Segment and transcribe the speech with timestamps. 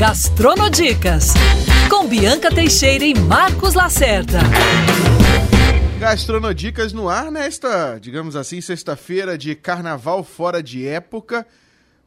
[0.00, 1.34] Gastronodicas,
[1.90, 4.38] com Bianca Teixeira e Marcos Lacerda.
[5.98, 11.46] Gastronodicas no ar nesta, digamos assim, sexta-feira de carnaval fora de época.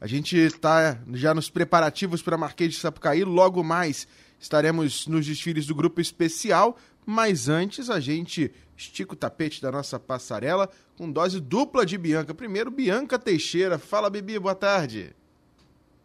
[0.01, 3.23] A gente está já nos preparativos para Marquês de Sapucaí.
[3.23, 4.07] Logo mais
[4.39, 6.75] estaremos nos desfiles do grupo especial.
[7.05, 10.67] Mas antes a gente estica o tapete da nossa passarela
[10.97, 12.33] com dose dupla de Bianca.
[12.33, 13.77] Primeiro, Bianca Teixeira.
[13.77, 15.13] Fala, Bibi, boa tarde.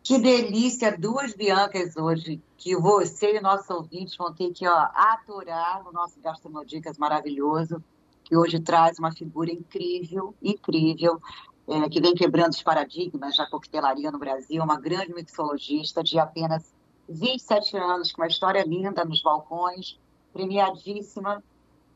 [0.09, 5.87] Que delícia, duas Biancas hoje, que você e nossos ouvintes vão ter que ó, aturar
[5.87, 7.84] o nosso Gastronodicas maravilhoso,
[8.24, 11.20] que hoje traz uma figura incrível, incrível,
[11.68, 16.73] é, que vem quebrando os paradigmas da coquetelaria no Brasil, uma grande mixologista de apenas
[17.06, 20.01] 27 anos, com uma história linda nos balcões,
[20.32, 21.45] premiadíssima.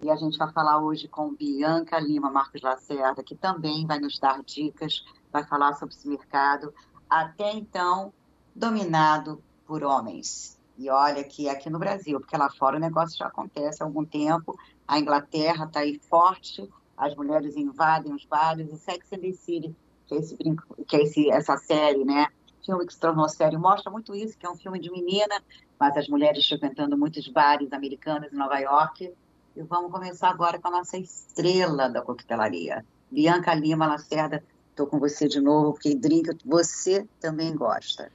[0.03, 4.19] E a gente vai falar hoje com Bianca Lima Marcos Lacerda, que também vai nos
[4.19, 5.03] dar dicas,
[5.33, 6.75] vai falar sobre esse mercado
[7.21, 8.11] até então
[8.55, 10.59] dominado por homens.
[10.79, 14.05] E olha que aqui no Brasil, porque lá fora o negócio já acontece há algum
[14.05, 19.33] tempo, a Inglaterra está aí forte, as mulheres invadem os bares, e Sex and the
[19.33, 22.29] City, que é, esse brinco, que é esse, essa série, né?
[22.65, 25.43] Filme que se tornou série, mostra muito isso, que é um filme de menina,
[25.79, 29.13] mas as mulheres frequentando muitos bares americanos em Nova York.
[29.55, 34.43] E vamos começar agora com a nossa estrela da coquetelaria, Bianca Lima Lacerda,
[34.73, 38.11] Estou com você de novo, porque drink você também gosta.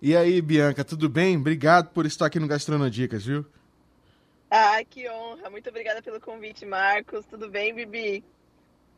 [0.00, 1.38] E aí, Bianca, tudo bem?
[1.38, 3.46] Obrigado por estar aqui no Gastronodicas, viu?
[4.50, 5.48] Ah, que honra.
[5.48, 7.24] Muito obrigada pelo convite, Marcos.
[7.24, 8.22] Tudo bem, Bibi?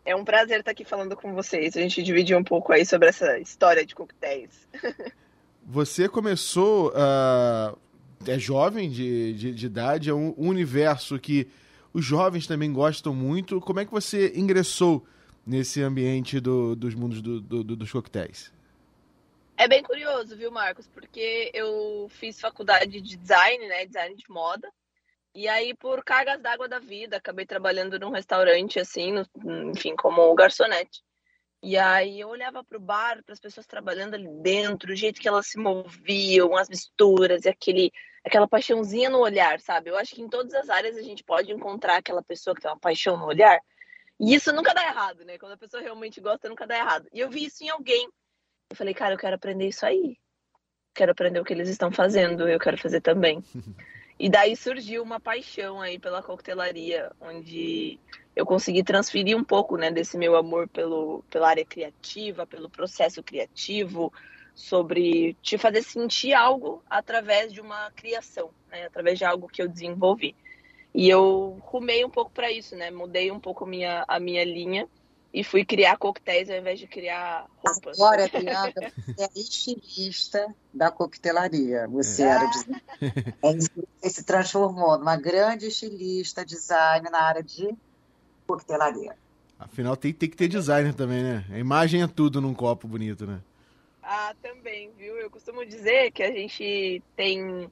[0.04, 1.76] É um prazer estar aqui falando com vocês.
[1.76, 4.66] A gente dividir um pouco aí sobre essa história de coquetéis.
[5.64, 7.78] Você começou, uh,
[8.26, 11.48] é jovem de, de, de, idade, é um universo que
[11.92, 13.60] os jovens também gostam muito.
[13.60, 15.06] Como é que você ingressou
[15.46, 18.52] nesse ambiente do, dos mundos do, do, dos coquetéis?
[19.56, 20.88] É bem curioso, viu, Marcos?
[20.88, 23.86] Porque eu fiz faculdade de design, né?
[23.86, 24.68] Design de moda.
[25.34, 30.34] E aí, por cargas d'água da vida, acabei trabalhando num restaurante, assim, no, enfim, como
[30.34, 31.02] garçonete.
[31.62, 35.18] E aí eu olhava para o bar, para as pessoas trabalhando ali dentro, o jeito
[35.18, 37.90] que elas se moviam, as misturas e aquele,
[38.22, 39.88] aquela paixãozinha no olhar, sabe?
[39.88, 42.70] Eu acho que em todas as áreas a gente pode encontrar aquela pessoa que tem
[42.70, 43.58] uma paixão no olhar.
[44.20, 45.38] E isso nunca dá errado, né?
[45.38, 47.08] Quando a pessoa realmente gosta, nunca dá errado.
[47.12, 48.08] E eu vi isso em alguém.
[48.70, 50.16] Eu falei, cara, eu quero aprender isso aí.
[50.94, 53.42] Quero aprender o que eles estão fazendo, eu quero fazer também.
[54.18, 57.98] e daí surgiu uma paixão aí pela coquetelaria, onde
[58.36, 63.22] eu consegui transferir um pouco, né, desse meu amor pelo, pela área criativa, pelo processo
[63.22, 64.12] criativo,
[64.54, 69.68] sobre te fazer sentir algo através de uma criação, né, através de algo que eu
[69.68, 70.36] desenvolvi.
[70.94, 72.90] E eu rumei um pouco para isso, né?
[72.90, 74.88] Mudei um pouco a minha, a minha linha
[75.32, 78.00] e fui criar coquetéis ao invés de criar roupas.
[78.00, 81.88] Agora, Bianca, você é estilista da coquetelaria.
[81.88, 82.26] Você é.
[82.26, 82.44] era
[83.42, 83.54] é
[84.00, 87.68] você se transformou numa grande estilista, design na área de
[88.46, 89.16] coquetelaria.
[89.58, 91.44] Afinal, tem, tem que ter designer também, né?
[91.50, 93.40] A imagem é tudo num copo bonito, né?
[94.00, 95.16] Ah, também, viu?
[95.16, 97.68] Eu costumo dizer que a gente tem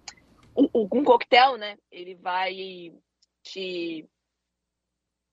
[0.57, 1.77] um coquetel, né?
[1.91, 2.93] Ele vai
[3.43, 4.09] te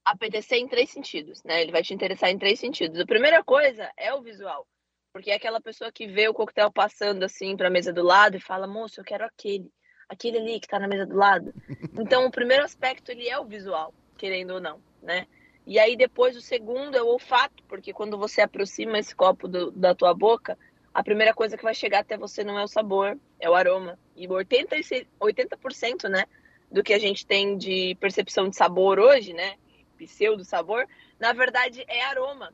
[0.03, 1.61] apetecer em três sentidos, né?
[1.61, 2.99] Ele vai te interessar em três sentidos.
[2.99, 4.67] A primeira coisa é o visual,
[5.13, 8.37] porque é aquela pessoa que vê o coquetel passando assim para a mesa do lado
[8.37, 9.69] e fala: "Moço, eu quero aquele,
[10.07, 11.53] aquele ali que está na mesa do lado".
[12.01, 15.27] Então, o primeiro aspecto ele é o visual, querendo ou não, né?
[15.65, 19.69] E aí depois o segundo é o olfato, porque quando você aproxima esse copo do,
[19.71, 20.57] da tua boca,
[20.93, 23.99] a primeira coisa que vai chegar até você não é o sabor, é o aroma.
[24.15, 24.75] E 80,
[25.19, 26.25] 80% né,
[26.71, 29.55] do que a gente tem de percepção de sabor hoje, né?
[29.97, 30.87] Pseudo sabor,
[31.19, 32.53] na verdade é aroma.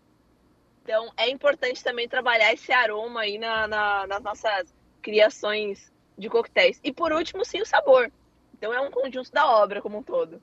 [0.83, 6.79] Então é importante também trabalhar esse aroma aí na, na, nas nossas criações de coquetéis.
[6.83, 8.11] E por último, sim, o sabor.
[8.57, 10.41] Então é um conjunto da obra como um todo.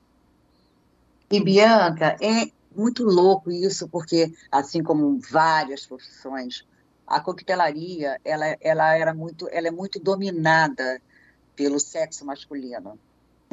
[1.31, 6.65] E Bianca, é muito louco isso, porque assim como várias profissões,
[7.07, 11.01] a coquetelaria ela, ela era muito, ela é muito dominada
[11.55, 12.99] pelo sexo masculino.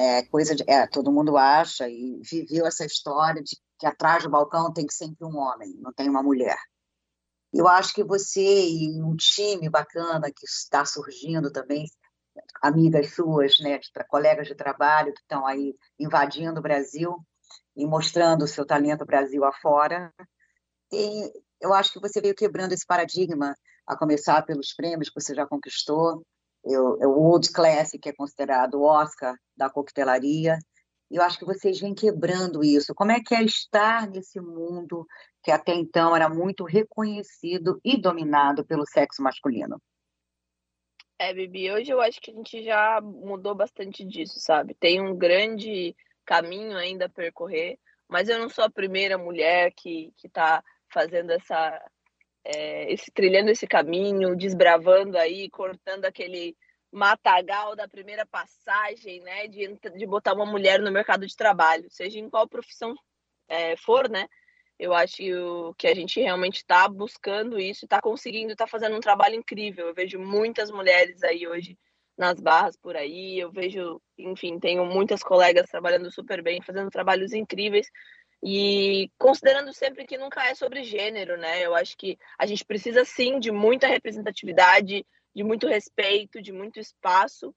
[0.02, 4.31] É coisa de, é, todo mundo acha e viveu essa história de que atrás do
[4.31, 6.56] balcão tem sempre um homem, não tem uma mulher.
[7.52, 11.85] Eu acho que você e um time bacana que está surgindo também,
[12.62, 17.19] amigas suas, né, de, colegas de trabalho que estão aí invadindo o Brasil
[17.76, 20.11] e mostrando o seu talento Brasil afora.
[20.91, 21.31] E
[21.61, 23.55] eu acho que você veio quebrando esse paradigma,
[23.87, 26.25] a começar pelos prêmios que você já conquistou,
[26.64, 30.58] eu, o World Classic, que é considerado o Oscar da coquetelaria.
[31.10, 32.94] Eu acho que vocês vêm quebrando isso.
[32.94, 35.06] Como é que é estar nesse mundo
[35.42, 39.80] que até então era muito reconhecido e dominado pelo sexo masculino?
[41.18, 44.74] É, Bibi, hoje eu acho que a gente já mudou bastante disso, sabe?
[44.74, 47.78] Tem um grande caminho ainda a percorrer,
[48.08, 51.78] mas eu não sou a primeira mulher que, que tá fazendo essa,
[52.44, 56.56] é, esse, trilhando esse caminho, desbravando aí, cortando aquele
[56.92, 62.19] matagal da primeira passagem, né, de, de botar uma mulher no mercado de trabalho, seja
[62.19, 62.94] em qual profissão
[63.48, 64.26] é, for, né,
[64.81, 69.34] eu acho que a gente realmente está buscando isso, está conseguindo, está fazendo um trabalho
[69.34, 69.88] incrível.
[69.88, 71.76] Eu vejo muitas mulheres aí hoje
[72.16, 77.34] nas barras por aí, eu vejo, enfim, tenho muitas colegas trabalhando super bem, fazendo trabalhos
[77.34, 77.88] incríveis.
[78.42, 81.64] E considerando sempre que nunca é sobre gênero, né?
[81.64, 86.81] Eu acho que a gente precisa sim de muita representatividade, de muito respeito, de muito
[86.81, 87.54] espaço.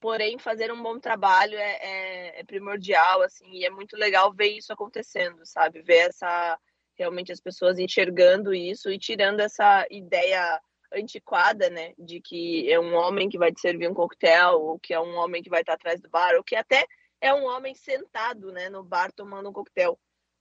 [0.00, 4.48] Porém, fazer um bom trabalho é, é, é primordial, assim, e é muito legal ver
[4.48, 5.82] isso acontecendo, sabe?
[5.82, 6.58] Ver essa
[6.96, 10.60] realmente as pessoas enxergando isso e tirando essa ideia
[10.92, 14.94] antiquada, né, de que é um homem que vai te servir um coquetel, ou que
[14.94, 16.86] é um homem que vai estar atrás do bar, ou que até
[17.20, 19.98] é um homem sentado, né, no bar tomando um coquetel.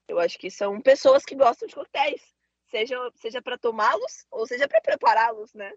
[0.08, 2.22] Eu acho que são pessoas que gostam de coquetéis,
[2.70, 5.72] seja seja para tomá-los ou seja para prepará-los, né?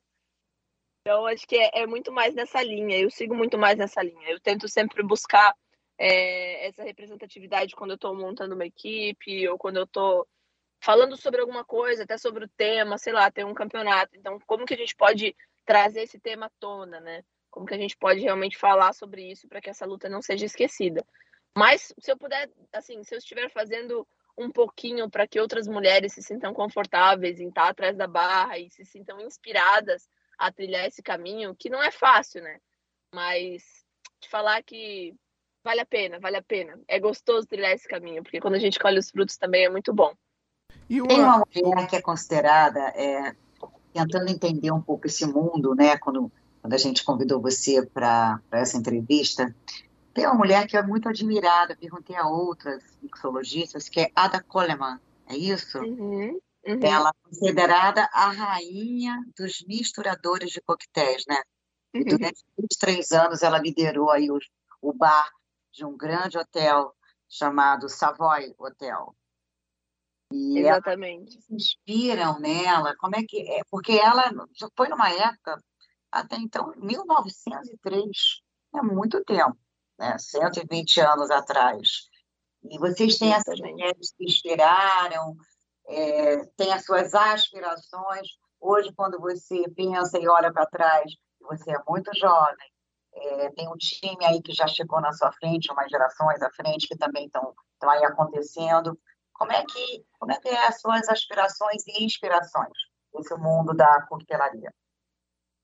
[1.06, 2.99] Então, acho que é, é, muito mais nessa linha.
[2.99, 4.28] Eu sigo muito mais nessa linha.
[4.28, 5.55] Eu tento sempre buscar
[5.96, 10.26] é, essa representatividade quando eu estou montando uma equipe ou quando eu estou
[10.81, 14.17] falando sobre alguma coisa, até sobre o tema, sei lá, tem um campeonato.
[14.17, 15.34] Então, como que a gente pode
[15.64, 17.23] trazer esse tema à tona, né?
[17.50, 20.44] Como que a gente pode realmente falar sobre isso para que essa luta não seja
[20.44, 21.06] esquecida?
[21.56, 24.06] Mas se eu puder, assim, se eu estiver fazendo
[24.37, 28.70] um pouquinho para que outras mulheres se sintam confortáveis em estar atrás da barra e
[28.70, 30.06] se sintam inspiradas
[30.38, 32.58] a trilhar esse caminho, que não é fácil, né?
[33.14, 33.62] Mas
[34.20, 35.14] te falar que
[35.64, 36.79] vale a pena, vale a pena.
[36.87, 39.94] É gostoso trilhar esse caminho, porque quando a gente colhe os frutos também é muito
[39.94, 40.12] bom.
[40.91, 43.35] E Tem uma mulher que é considerada, é,
[43.94, 45.97] tentando entender um pouco esse mundo, né?
[45.97, 46.31] Quando,
[46.61, 49.55] quando a gente convidou você para essa entrevista,
[50.17, 54.99] tem uma mulher que é muito admirada, perguntei a outras mixologistas, que é Ada Coleman,
[55.27, 55.79] é isso?
[55.79, 56.41] Uhum.
[56.67, 56.81] Uhum.
[56.83, 61.37] Ela é considerada a rainha dos misturadores de coquetéis, né?
[61.95, 62.05] Uhum.
[62.05, 64.39] Durante 23 anos ela liderou aí o,
[64.81, 65.31] o bar
[65.71, 66.95] de um grande hotel
[67.29, 69.15] chamado Savoy Hotel.
[70.33, 71.43] E Exatamente.
[71.43, 73.61] se inspiram nela, como é que é?
[73.71, 74.33] Porque ela
[74.75, 75.62] foi numa época,
[76.11, 78.09] até então, 1903,
[78.75, 79.57] é muito tempo,
[79.99, 80.17] né?
[80.19, 82.09] 120 anos atrás.
[82.71, 85.37] E vocês têm essas mulheres que inspiraram,
[85.87, 88.29] é, tem as suas aspirações.
[88.61, 92.71] Hoje, quando você pensa e olha para trás, você é muito jovem,
[93.15, 96.89] é, tem um time aí que já chegou na sua frente, umas gerações à frente
[96.89, 98.99] que também estão aí acontecendo.
[99.33, 102.73] Como é que como é que é as suas aspirações e inspirações
[103.15, 104.73] nesse mundo da coquetelaria?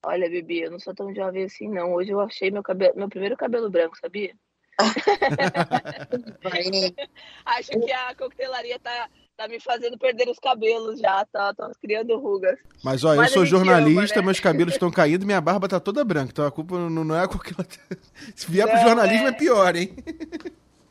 [0.05, 1.93] Olha, Bibi, eu não sou tão jovem assim, não.
[1.93, 4.33] Hoje eu achei meu, cabelo, meu primeiro cabelo branco, sabia?
[7.45, 11.53] Acho que a coquetelaria tá tá me fazendo perder os cabelos já, tá?
[11.53, 12.57] Tô criando rugas.
[12.83, 14.25] Mas, Mas eu sou jornalista, ama, né?
[14.25, 16.31] meus cabelos estão caindo, minha barba tá toda branca.
[16.31, 17.79] Então a culpa não, não é a coquetelaria.
[18.35, 19.29] Se vier não, pro jornalismo é...
[19.29, 19.33] é...
[19.33, 19.95] pior, hein?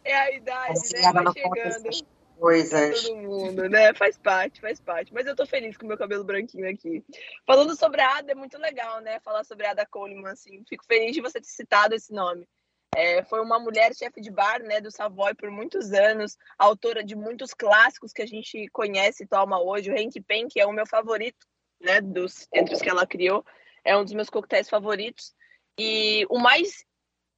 [0.04, 1.12] É a idade, né?
[1.12, 1.90] Vai chegando.
[2.42, 3.04] Coisas.
[3.04, 3.94] Todo mundo, né?
[3.94, 5.14] Faz parte, faz parte.
[5.14, 7.04] Mas eu tô feliz com o meu cabelo branquinho aqui.
[7.46, 9.20] Falando sobre a Ada, é muito legal, né?
[9.20, 10.64] Falar sobre a Ada Coleman, assim.
[10.68, 12.48] Fico feliz de você ter citado esse nome.
[12.96, 17.14] É, foi uma mulher chefe de bar né, do Savoy por muitos anos, autora de
[17.14, 19.92] muitos clássicos que a gente conhece e toma hoje.
[19.92, 21.46] O Henk Pen, que é o meu favorito,
[21.80, 23.46] né, dos, entre os que ela criou,
[23.84, 25.32] é um dos meus coquetéis favoritos.
[25.78, 26.84] E o mais,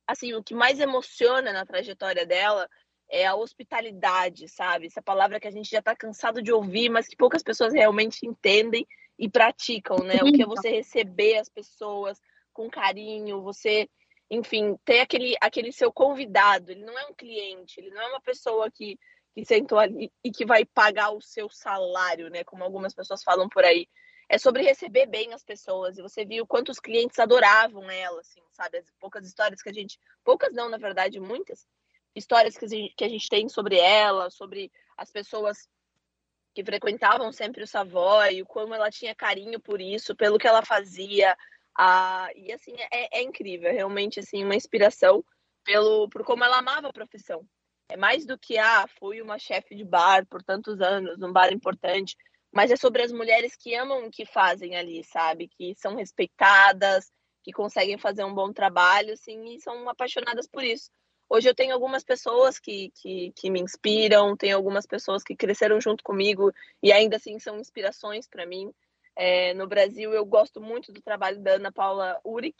[0.06, 2.66] assim, o que mais emociona na trajetória dela
[3.14, 4.86] é a hospitalidade, sabe?
[4.86, 8.26] Essa palavra que a gente já está cansado de ouvir, mas que poucas pessoas realmente
[8.26, 8.84] entendem
[9.16, 10.16] e praticam, né?
[10.16, 12.20] O que é você receber as pessoas
[12.52, 13.88] com carinho, você
[14.28, 16.72] enfim, ter aquele, aquele seu convidado.
[16.72, 18.98] Ele não é um cliente, ele não é uma pessoa que,
[19.32, 22.42] que sentou ali e que vai pagar o seu salário, né?
[22.42, 23.86] Como algumas pessoas falam por aí.
[24.28, 25.98] É sobre receber bem as pessoas.
[25.98, 28.78] E você viu quantos clientes adoravam ela, assim, sabe?
[28.78, 30.00] As poucas histórias que a gente.
[30.24, 31.64] Poucas não, na verdade, muitas
[32.14, 35.68] histórias que a gente, a tem sobre ela, sobre as pessoas
[36.54, 40.64] que frequentavam sempre o Savoy, o como ela tinha carinho por isso, pelo que ela
[40.64, 41.36] fazia,
[41.76, 45.24] ah, e assim, é, é, incrível, é realmente assim, uma inspiração
[45.64, 47.44] pelo, por como ela amava a profissão.
[47.88, 51.52] É mais do que, ah, fui uma chefe de bar por tantos anos, um bar
[51.52, 52.16] importante,
[52.52, 55.48] mas é sobre as mulheres que amam o que fazem ali, sabe?
[55.48, 57.10] Que são respeitadas,
[57.42, 60.90] que conseguem fazer um bom trabalho, assim, e são apaixonadas por isso.
[61.28, 65.80] Hoje eu tenho algumas pessoas que, que, que me inspiram, tenho algumas pessoas que cresceram
[65.80, 66.52] junto comigo
[66.82, 68.72] e ainda assim são inspirações para mim.
[69.16, 72.56] É, no Brasil, eu gosto muito do trabalho da Ana Paula Uric,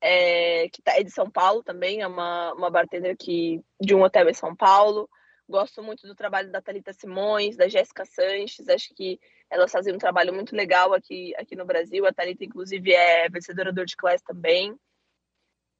[0.00, 4.02] é, que tá, é de São Paulo também, é uma, uma bartender que, de um
[4.02, 5.08] hotel em São Paulo.
[5.48, 9.18] Gosto muito do trabalho da Talita Simões, da Jéssica Sanches, acho que
[9.50, 12.06] elas fazem um trabalho muito legal aqui, aqui no Brasil.
[12.06, 14.78] A Talita, inclusive, é vencedora do World Class também.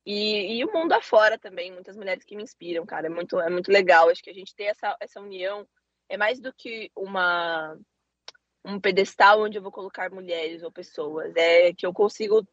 [0.04, 3.06] E, e, o mundo afora também, muitas mulheres que me inspiram, cara.
[3.06, 4.08] É muito, é muito legal.
[4.08, 5.66] Acho que a gente tem essa, essa união.
[6.08, 7.76] É mais do que uma
[8.62, 11.32] um pedestal onde eu vou colocar mulheres ou pessoas.
[11.36, 12.46] É que eu consigo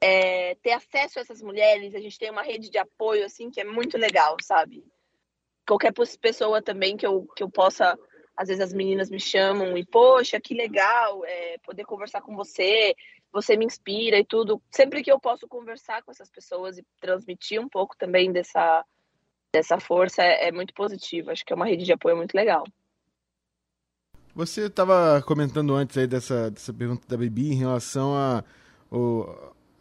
[0.00, 1.94] é, ter acesso a essas mulheres.
[1.94, 4.84] A gente tem uma rede de apoio, assim, que é muito legal, sabe?
[5.66, 7.98] Qualquer pessoa também que eu, que eu possa
[8.40, 12.94] às vezes as meninas me chamam e, poxa, que legal é, poder conversar com você,
[13.32, 14.60] você me inspira e tudo.
[14.70, 18.84] Sempre que eu posso conversar com essas pessoas e transmitir um pouco também dessa,
[19.52, 21.30] dessa força, é, é muito positivo.
[21.30, 22.64] Acho que é uma rede de apoio muito legal.
[24.34, 28.44] Você estava comentando antes aí dessa, dessa pergunta da Bibi em relação a,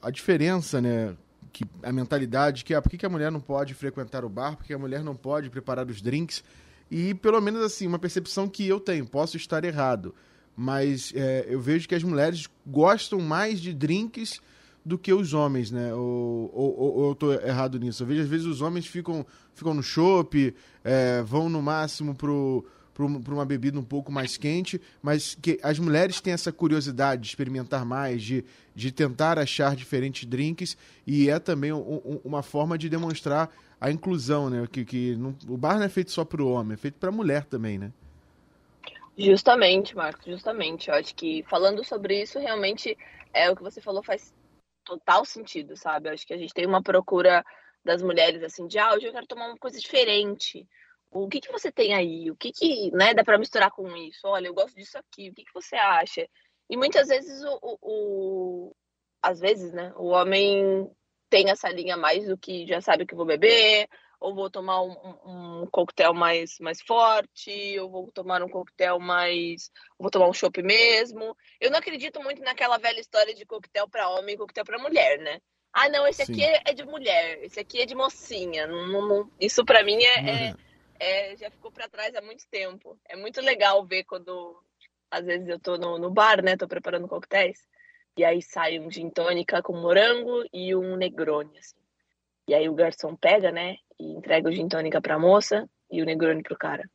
[0.01, 1.15] a diferença, né?
[1.51, 4.55] Que, a mentalidade que é por que, que a mulher não pode frequentar o bar,
[4.55, 6.43] por que a mulher não pode preparar os drinks.
[6.91, 10.15] E pelo menos assim, uma percepção que eu tenho, posso estar errado,
[10.59, 14.41] mas é, eu vejo que as mulheres gostam mais de drinks
[14.83, 15.93] do que os homens, né?
[15.93, 18.03] Ou, ou, ou eu estou errado nisso?
[18.03, 19.25] Eu vejo às vezes os homens ficam,
[19.55, 24.81] ficam no chopp, é, vão no máximo pro para uma bebida um pouco mais quente,
[25.01, 28.43] mas que as mulheres têm essa curiosidade de experimentar mais, de,
[28.75, 30.75] de tentar achar diferentes drinks,
[31.07, 33.49] e é também um, um, uma forma de demonstrar
[33.79, 34.67] a inclusão, né?
[34.69, 37.07] Que, que não, o bar não é feito só para o homem, é feito para
[37.07, 37.93] a mulher também, né?
[39.19, 40.89] Justamente, Marcos, justamente.
[40.89, 42.97] Eu acho que falando sobre isso, realmente
[43.33, 44.33] é o que você falou faz
[44.85, 46.07] total sentido, sabe?
[46.07, 47.43] Eu acho que a gente tem uma procura
[47.83, 50.65] das mulheres assim de, ah, hoje eu quero tomar uma coisa diferente.
[51.11, 52.31] O que que você tem aí?
[52.31, 54.21] O que que, né, dá para misturar com isso?
[54.25, 55.29] Olha, eu gosto disso aqui.
[55.29, 56.25] O que que você acha?
[56.69, 58.75] E muitas vezes o, o, o
[59.21, 60.89] às vezes, né, o homem
[61.29, 63.85] tem essa linha mais do que já sabe que vou beber,
[64.19, 69.71] ou vou tomar um, um, coquetel mais, mais forte, ou vou tomar um coquetel mais.
[69.97, 71.35] vou tomar um chopp mesmo.
[71.59, 75.19] Eu não acredito muito naquela velha história de coquetel para homem e coquetel para mulher,
[75.19, 75.39] né?
[75.71, 76.33] Ah, não, esse Sim.
[76.33, 78.67] aqui é de mulher, esse aqui é de mocinha.
[78.67, 79.31] Não, não, não...
[79.39, 80.57] Isso para mim é, é, uhum.
[80.99, 82.99] é, já ficou para trás há muito tempo.
[83.07, 84.61] É muito legal ver quando,
[85.09, 86.57] às vezes, eu tô no, no bar, né?
[86.57, 87.67] Tô preparando coquetéis.
[88.17, 91.78] E aí sai um gin tônica com morango e um negroni, assim.
[92.49, 96.05] E aí o garçom pega, né, e entrega o gin tônica pra moça e o
[96.05, 96.89] negroni pro cara.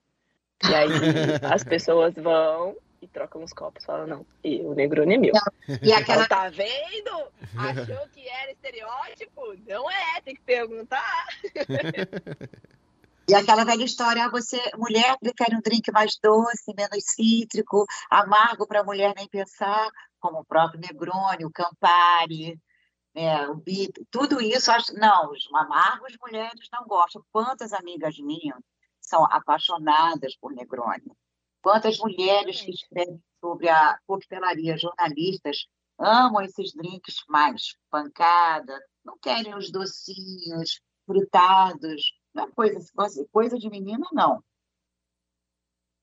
[0.68, 0.88] E aí
[1.54, 3.84] as pessoas vão e trocam os copos.
[3.84, 5.32] Falam, não, e o negroni é meu.
[5.80, 6.26] E aquela...
[6.26, 7.30] Tá vendo?
[7.56, 9.54] Achou que era estereótipo?
[9.68, 11.24] Não é, tem que perguntar.
[13.28, 18.66] E aquela velha história, ah, você, mulher, prefere um drink mais doce, menos cítrico, amargo
[18.66, 22.58] para a mulher nem pensar como o próprio Negroni, o Campari,
[23.14, 27.24] né, o Bip, tudo isso, acho, não, os amargos mulheres não gostam.
[27.32, 28.58] Quantas amigas minhas
[29.00, 31.12] são apaixonadas por Negroni?
[31.62, 35.66] Quantas mulheres que escrevem sobre a coquetelaria, jornalistas,
[35.98, 42.80] amam esses drinks mais pancada, não querem os docinhos, frutados, não é coisa,
[43.30, 44.42] coisa de menina, não.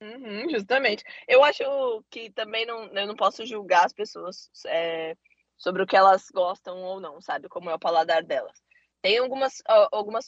[0.01, 1.03] Uhum, justamente.
[1.27, 1.63] Eu acho
[2.09, 5.15] que também não, eu não posso julgar as pessoas é,
[5.61, 7.47] sobre o que elas gostam ou não, sabe?
[7.47, 8.61] Como é o paladar delas.
[9.01, 10.27] Tem algumas, algumas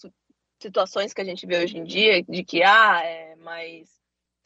[0.61, 3.89] situações que a gente vê hoje em dia de que, ah, é mais.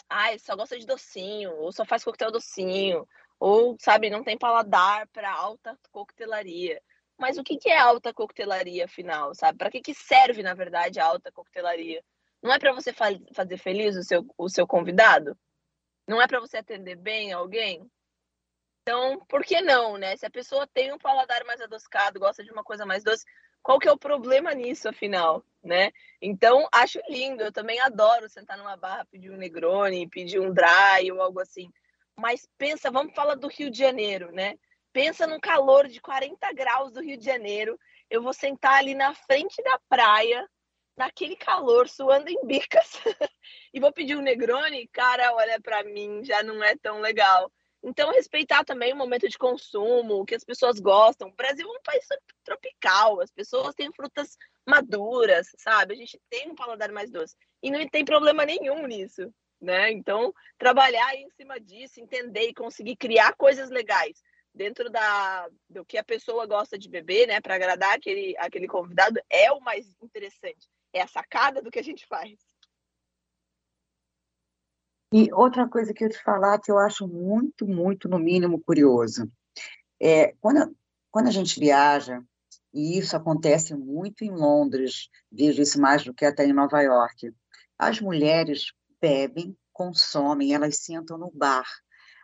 [0.09, 3.05] Ah, só gosta de docinho, ou só faz coquetel docinho,
[3.37, 6.81] ou, sabe, não tem paladar para alta coquetelaria.
[7.17, 9.57] Mas o que, que é alta coquetelaria, afinal, sabe?
[9.57, 12.01] Para que, que serve, na verdade, a alta coquetelaria?
[12.41, 15.37] Não é para você fa fazer feliz o seu, o seu convidado?
[16.07, 17.89] Não é para você atender bem alguém?
[18.87, 20.15] Então, por que não, né?
[20.15, 23.25] Se a pessoa tem um paladar mais adocicado, gosta de uma coisa mais doce,
[23.61, 25.91] qual que é o problema nisso, afinal, né?
[26.21, 27.43] Então, acho lindo.
[27.43, 31.69] Eu também adoro sentar numa barra, pedir um Negroni, pedir um Dry ou algo assim.
[32.15, 34.57] Mas pensa, vamos falar do Rio de Janeiro, né?
[34.93, 37.77] Pensa no calor de 40 graus do Rio de Janeiro.
[38.09, 40.49] Eu vou sentar ali na frente da praia,
[40.95, 43.01] naquele calor, suando em bicas,
[43.73, 47.51] e vou pedir um Negroni, cara, olha, para mim já não é tão legal.
[47.87, 51.29] Então, respeitar também o momento de consumo, o que as pessoas gostam.
[51.29, 52.05] O Brasil é um país
[52.43, 55.93] tropical, as pessoas têm frutas maduras, sabe?
[55.93, 57.33] A gente tem um paladar mais doce.
[57.63, 59.89] E não tem problema nenhum nisso, né?
[59.89, 64.21] Então, trabalhar em cima disso, entender e conseguir criar coisas legais
[64.53, 67.39] dentro da, do que a pessoa gosta de beber, né?
[67.39, 71.83] Para agradar aquele, aquele convidado, é o mais interessante é a sacada do que a
[71.83, 72.37] gente faz.
[75.13, 79.31] E outra coisa que eu te falar que eu acho muito, muito, no mínimo, curioso.
[80.01, 80.75] É, quando,
[81.09, 82.21] quando a gente viaja,
[82.73, 87.33] e isso acontece muito em Londres, vejo isso mais do que até em Nova York.
[87.79, 91.65] As mulheres bebem, consomem, elas sentam no bar.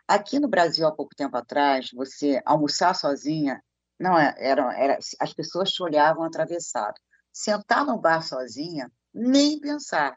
[0.06, 3.62] Aqui no Brasil, há pouco tempo atrás, você almoçar sozinha,
[3.98, 7.00] não é, era, era, as pessoas te olhavam atravessado.
[7.32, 10.16] Sentar no bar sozinha, nem pensar.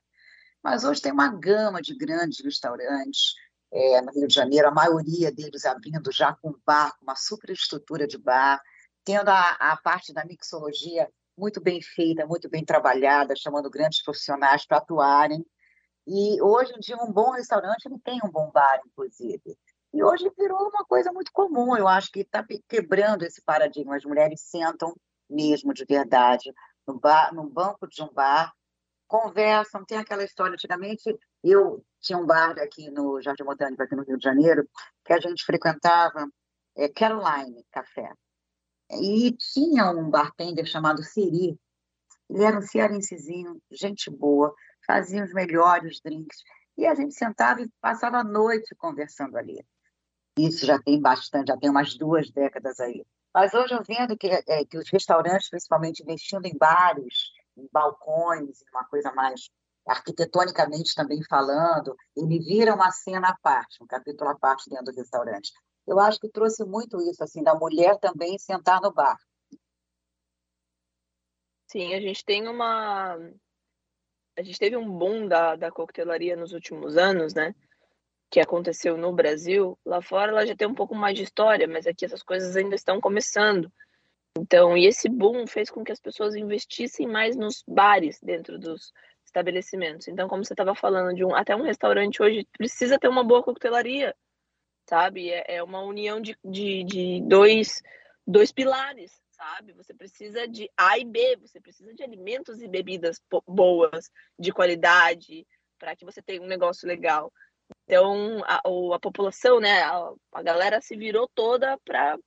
[0.68, 3.36] Mas hoje tem uma gama de grandes restaurantes
[3.72, 8.06] é, no Rio de Janeiro, a maioria deles abrindo já com bar, com uma superestrutura
[8.06, 8.62] de bar,
[9.06, 14.66] tendo a, a parte da mixologia muito bem feita, muito bem trabalhada, chamando grandes profissionais
[14.66, 15.46] para atuarem.
[16.06, 19.58] E hoje em dia, um bom restaurante ele tem um bom bar, inclusive.
[19.94, 21.78] E hoje virou uma coisa muito comum.
[21.78, 23.96] Eu acho que está quebrando esse paradigma.
[23.96, 24.94] As mulheres sentam
[25.30, 26.54] mesmo de verdade
[26.86, 28.52] no, bar, no banco de um bar,
[29.08, 29.86] conversam.
[29.86, 30.54] Tem aquela história.
[30.54, 34.68] Antigamente, eu tinha um bar aqui no Jardim Botânico, aqui no Rio de Janeiro,
[35.06, 36.28] que a gente frequentava
[36.76, 38.12] é, Caroline Café.
[38.92, 41.60] E tinha um bartender chamado Siri.
[42.30, 44.54] Ele era um cearensezinho, gente boa,
[44.86, 46.38] fazia os melhores drinks.
[46.78, 49.66] E a gente sentava e passava a noite conversando ali.
[50.38, 53.04] Isso já tem bastante, já tem umas duas décadas aí.
[53.34, 58.64] Mas hoje eu vendo que, é, que os restaurantes, principalmente investindo em bares, em balcões,
[58.72, 59.50] uma coisa mais
[59.88, 64.96] arquitetonicamente também falando, ele vira uma cena à parte, um capítulo à parte dentro do
[64.96, 65.52] restaurante.
[65.88, 69.18] Eu acho que trouxe muito isso, assim, da mulher também sentar no bar.
[71.68, 73.18] Sim, a gente tem uma
[74.38, 77.56] a gente teve um boom da, da coquetelaria nos últimos anos, né?
[78.30, 79.78] Que aconteceu no Brasil.
[79.84, 82.76] Lá fora ela já tem um pouco mais de história, mas aqui essas coisas ainda
[82.76, 83.72] estão começando.
[84.38, 88.94] Então, e esse boom fez com que as pessoas investissem mais nos bares dentro dos
[89.26, 90.08] estabelecimentos.
[90.08, 93.44] Então, como você estava falando, de um, até um restaurante hoje precisa ter uma boa
[93.44, 94.16] coquetelaria,
[94.90, 95.30] sabe?
[95.30, 97.82] É, é uma união de, de, de dois,
[98.26, 99.72] dois pilares sabe?
[99.74, 105.46] Você precisa de A e B, você precisa de alimentos e bebidas boas, de qualidade,
[105.78, 107.32] para que você tenha um negócio legal.
[107.84, 108.62] Então, a,
[108.96, 112.18] a população, né, a, a, galera se virou toda para,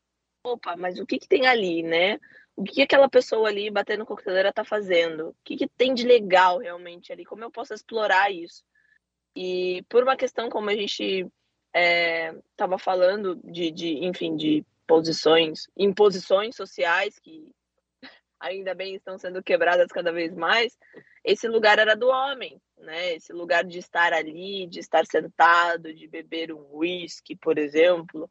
[0.45, 2.19] opa, mas o que, que tem ali, né?
[2.57, 5.31] O que, que aquela pessoa ali batendo coqueteleira tá fazendo?
[5.31, 7.25] O que, que tem de legal realmente ali?
[7.25, 8.63] Como eu posso explorar isso?
[9.35, 11.27] E por uma questão como a gente
[11.73, 17.53] estava é, falando de, de, enfim, de posições, imposições sociais que
[18.41, 20.77] ainda bem estão sendo quebradas cada vez mais,
[21.25, 23.15] esse lugar era do homem, né?
[23.15, 28.29] Esse lugar de estar ali, de estar sentado, de beber um whisky, por exemplo,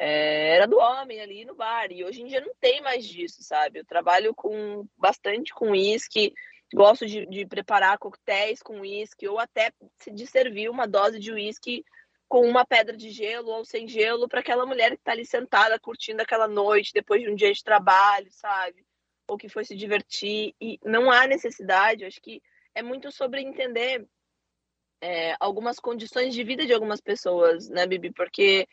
[0.00, 1.90] é, era do homem ali no bar.
[1.90, 3.80] E hoje em dia não tem mais disso, sabe?
[3.80, 6.32] Eu trabalho com bastante com uísque,
[6.72, 9.72] gosto de, de preparar coquetéis com uísque, ou até
[10.06, 11.84] de servir uma dose de uísque
[12.28, 15.80] com uma pedra de gelo ou sem gelo para aquela mulher que está ali sentada
[15.80, 18.86] curtindo aquela noite depois de um dia de trabalho, sabe?
[19.26, 20.54] Ou que foi se divertir.
[20.60, 22.40] E não há necessidade, acho que
[22.72, 24.06] é muito sobre entender
[25.00, 28.12] é, algumas condições de vida de algumas pessoas, né, Bibi?
[28.12, 28.68] Porque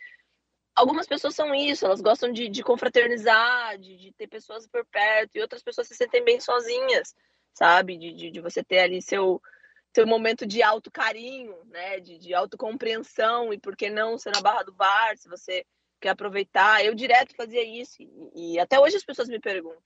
[0.76, 5.36] algumas pessoas são isso, elas gostam de, de confraternizar, de, de, ter pessoas por perto,
[5.36, 7.16] e outras pessoas se sentem bem sozinhas,
[7.54, 7.98] sabe?
[7.98, 9.42] De, de, de você ter ali seu
[9.96, 14.42] seu momento de auto carinho, né, de, de autocompreensão e por que não ser na
[14.42, 15.66] barra do bar, se você
[16.02, 16.84] quer aproveitar.
[16.84, 19.82] Eu direto fazia isso e, e até hoje as pessoas me perguntam: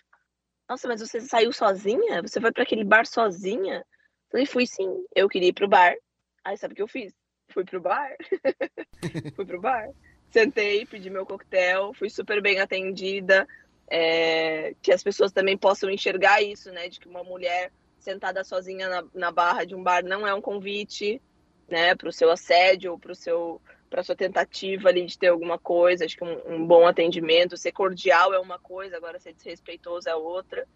[0.67, 2.23] "Nossa, mas você saiu sozinha?
[2.23, 5.95] Você foi para aquele bar sozinha?" Eu falei: "Fui sim, eu queria ir pro bar".
[6.43, 7.13] Aí sabe o que eu fiz?
[7.51, 8.15] Fui pro bar.
[9.35, 9.87] fui pro bar.
[10.31, 13.47] Sentei, pedi meu coquetel, fui super bem atendida.
[13.91, 16.87] É, que as pessoas também possam enxergar isso, né?
[16.87, 20.41] De que uma mulher sentada sozinha na, na barra de um bar não é um
[20.41, 21.21] convite,
[21.67, 25.57] né, para o seu assédio ou para seu para sua tentativa ali de ter alguma
[25.57, 26.05] coisa.
[26.05, 30.15] Acho que um, um, bom atendimento, ser cordial é uma coisa, agora ser desrespeitoso é
[30.15, 30.67] outra.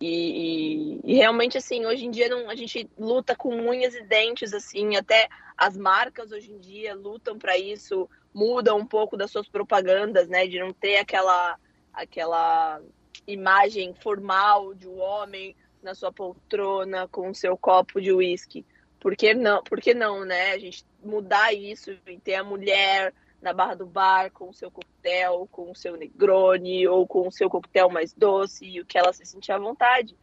[0.00, 4.02] E, e, e, realmente assim, hoje em dia não, a gente luta com unhas e
[4.02, 9.30] dentes assim, até as marcas hoje em dia lutam para isso, mudam um pouco das
[9.30, 11.58] suas propagandas, né, de não ter aquela
[11.94, 12.82] aquela
[13.26, 18.66] imagem formal de um homem na sua poltrona com o seu copo de uísque.
[19.00, 20.52] Por que não, por que não, né?
[20.52, 23.14] A gente mudar isso e ter a mulher
[23.46, 27.30] na barra do bar com o seu coquetel, com o seu negrone ou com o
[27.30, 30.16] seu coquetel mais doce e o que ela se sentir à vontade.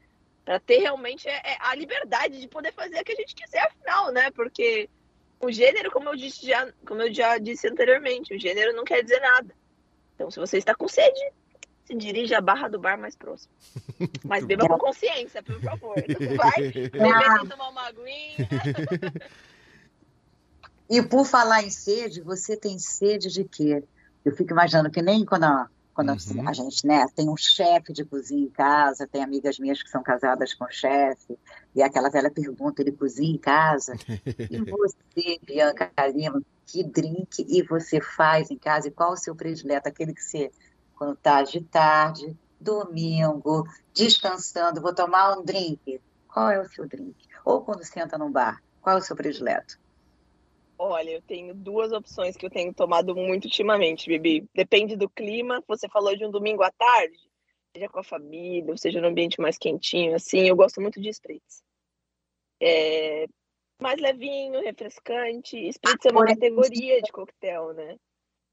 [0.44, 3.62] Para ter realmente é, é a liberdade de poder fazer o que a gente quiser,
[3.62, 4.30] afinal, né?
[4.32, 4.90] Porque
[5.40, 9.02] o gênero, como eu disse já, como eu já disse anteriormente, o gênero não quer
[9.02, 9.56] dizer nada.
[10.16, 11.32] Então, se você está com sede,
[11.86, 13.54] se dirige à barra do bar mais próximo.
[14.26, 15.96] Mas beba com consciência, por favor.
[15.96, 18.36] Não vai beber sem tomar uma aguinha.
[20.90, 23.84] E por falar em sede, você tem sede de quê?
[24.24, 26.48] Eu fico imaginando que nem quando a, Quando uhum.
[26.48, 30.02] a gente né, tem um chefe de cozinha em casa, tem amigas minhas que são
[30.02, 31.38] casadas com chefe,
[31.76, 33.94] e aquela velha pergunta, ele cozinha em casa?
[34.26, 38.88] e você, Bianca Lima, que drink e você faz em casa?
[38.88, 39.88] E qual o seu predileto?
[39.88, 40.52] Aquele que você,
[40.96, 46.02] quando está de tarde, domingo, descansando, vou tomar um drink.
[46.28, 47.16] Qual é o seu drink?
[47.46, 49.78] Ou quando senta num bar, qual é o seu predileto?
[50.86, 54.46] Olha, eu tenho duas opções que eu tenho tomado muito ultimamente, Bibi.
[54.54, 55.64] Depende do clima.
[55.66, 57.18] Você falou de um domingo à tarde,
[57.74, 60.42] seja com a família, ou seja num ambiente mais quentinho, assim.
[60.48, 61.64] Eu gosto muito de spritz.
[62.62, 63.28] É
[63.82, 65.58] mais levinho, refrescante.
[65.70, 67.98] Spritz é uma categoria de coquetel, né?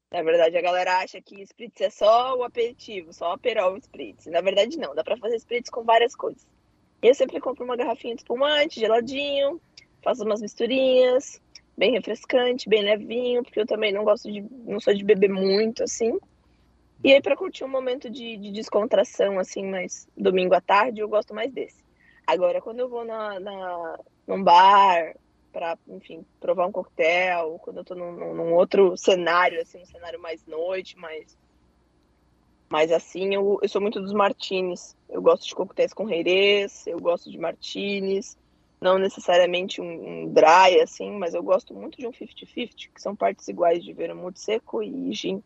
[0.09, 4.25] Na verdade, a galera acha que spritz é só o aperitivo, só o aperol spritz.
[4.27, 4.95] Na verdade, não.
[4.95, 6.45] Dá pra fazer spritz com várias coisas.
[7.01, 9.61] Eu sempre compro uma garrafinha de espumante, geladinho,
[10.01, 11.41] faço umas misturinhas,
[11.81, 15.83] bem refrescante, bem levinho, porque eu também não gosto de, não sou de beber muito,
[15.83, 16.15] assim.
[17.03, 21.09] E aí, para curtir um momento de, de, descontração, assim, mais domingo à tarde, eu
[21.09, 21.83] gosto mais desse.
[22.27, 25.15] Agora, quando eu vou na, na, num bar,
[25.51, 30.21] para, enfim, provar um coquetel, quando eu tô num, num, outro cenário, assim, um cenário
[30.21, 31.35] mais noite, mais.
[32.69, 34.95] Mas assim, eu, eu sou muito dos martinis.
[35.09, 38.37] Eu gosto de coquetéis com reirês, eu gosto de martinis
[38.81, 43.15] não necessariamente um, um, dry, assim, mas eu gosto muito de um 50-50, que são
[43.15, 45.43] partes iguais de vermute seco e gin.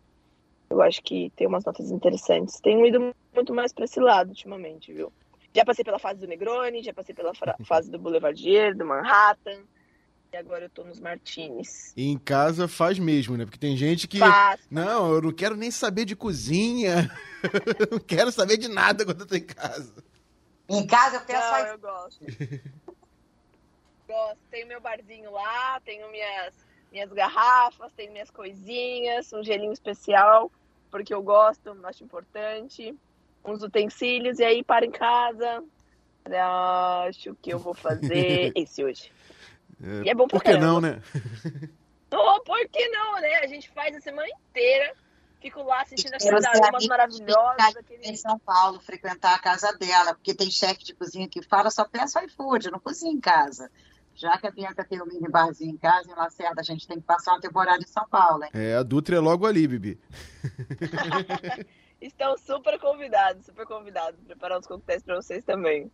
[0.69, 2.61] Eu acho que tem umas notas interessantes.
[2.61, 5.11] Tenho ido muito mais para esse lado ultimamente, viu?
[5.53, 7.33] Já passei pela fase do Negroni, já passei pela
[7.65, 9.59] fase do Boulevardier, do Manhattan,
[10.31, 11.93] e agora eu tô nos Martinis.
[11.95, 13.45] E em casa faz mesmo, né?
[13.45, 14.19] Porque tem gente que.
[14.19, 14.61] Faz.
[14.71, 17.11] Não, eu não quero nem saber de cozinha.
[17.91, 19.93] não quero saber de nada quando eu tô em casa.
[20.69, 21.39] Em casa eu penso.
[21.41, 22.25] Não, eu gosto.
[24.07, 24.37] gosto.
[24.49, 26.53] Tenho meu barzinho lá, tenho minhas,
[26.91, 30.51] minhas garrafas, tenho minhas coisinhas, um gelinho especial,
[30.91, 32.95] porque eu gosto, acho importante.
[33.43, 35.63] Uns utensílios, e aí para em casa.
[37.07, 39.11] Acho que eu vou fazer esse hoje.
[39.83, 40.65] É, e é bom pra Por que caramba.
[40.65, 41.01] não, né?
[42.11, 43.35] oh, por que não, né?
[43.43, 44.95] A gente faz a semana inteira
[45.45, 47.75] fico lá assistindo aqueles aromas maravilhosos.
[47.77, 48.03] Aquele...
[48.03, 51.85] Em São Paulo, frequentar a casa dela, porque tem chefe de cozinha que fala, só
[51.85, 53.69] peço iFood, não cozinha em casa.
[54.15, 56.99] Já que a Bianca tem um mini barzinho em casa, em Lacerda, a gente tem
[56.99, 58.49] que passar uma temporada em São Paulo, hein?
[58.53, 59.99] É, a Dutra é logo ali, Bibi.
[61.99, 64.19] Estão super convidados, super convidados.
[64.21, 65.91] Preparar os coquetéis para vocês também.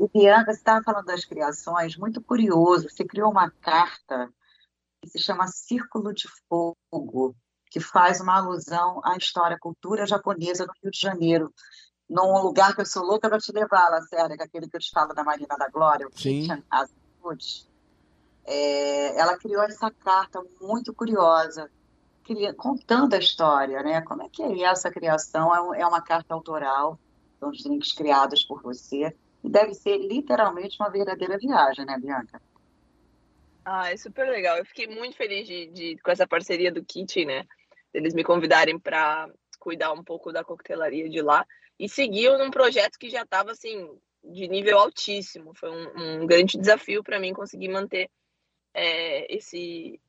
[0.00, 2.88] E Bianca, você estava falando das criações, muito curioso.
[2.88, 4.32] Você criou uma carta
[5.02, 7.36] que se chama Círculo de Fogo,
[7.70, 11.52] que faz uma alusão à história, à cultura japonesa no Rio de Janeiro
[12.08, 14.80] num lugar que eu sou louca para te levar, Lacerda, que é aquele que eu
[14.80, 16.40] te falo da Marina da Glória, o Sim.
[16.40, 16.62] Kitchen
[18.44, 21.70] é, ela criou essa carta muito curiosa,
[22.56, 24.00] contando a história, né?
[24.02, 25.74] Como é que é essa criação?
[25.74, 26.98] É, é uma carta autoral,
[27.38, 32.40] são os drinks criados por você, e deve ser literalmente uma verdadeira viagem, né, Bianca?
[33.64, 34.56] Ah, é super legal.
[34.56, 37.44] Eu fiquei muito feliz de, de com essa parceria do Kit, né?
[37.94, 41.46] Eles me convidarem para cuidar um pouco da coquetelaria de lá
[41.78, 43.88] e seguiu num projeto que já estava assim
[44.24, 45.54] de nível altíssimo.
[45.54, 48.10] Foi um, um grande desafio para mim conseguir manter
[48.74, 50.00] é, esse,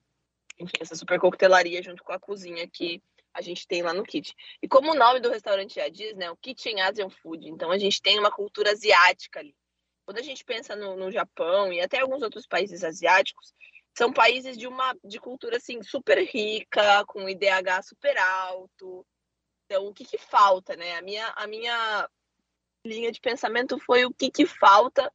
[0.60, 3.02] enfim, essa super coquetelaria junto com a cozinha que
[3.34, 4.36] a gente tem lá no Kit.
[4.62, 7.78] E como o nome do restaurante já diz, né, o Kitchen Asian Food, então a
[7.78, 9.56] gente tem uma cultura asiática ali.
[10.06, 13.54] Quando a gente pensa no, no Japão e até alguns outros países asiáticos,
[13.98, 19.06] são países de uma de cultura assim super rica, com IDH super alto.
[19.66, 20.98] Então, o que, que falta, né?
[20.98, 22.10] A minha, a minha
[22.86, 25.12] linha de pensamento foi o que, que falta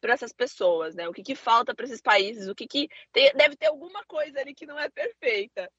[0.00, 1.08] para essas pessoas, né?
[1.08, 2.48] O que, que falta para esses países?
[2.48, 5.70] O que, que tem, deve ter alguma coisa ali que não é perfeita.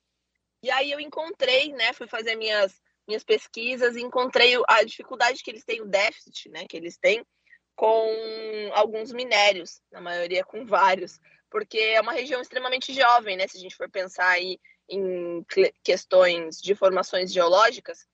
[0.64, 1.94] E aí eu encontrei, né?
[1.94, 6.66] Fui fazer minhas minhas pesquisas e encontrei a dificuldade que eles têm, o déficit, né?
[6.68, 7.26] Que eles têm
[7.74, 11.20] com alguns minérios, na maioria com vários,
[11.50, 13.48] porque é uma região extremamente jovem, né?
[13.48, 15.46] Se a gente for pensar aí em
[15.84, 18.06] questões de formações geológicas,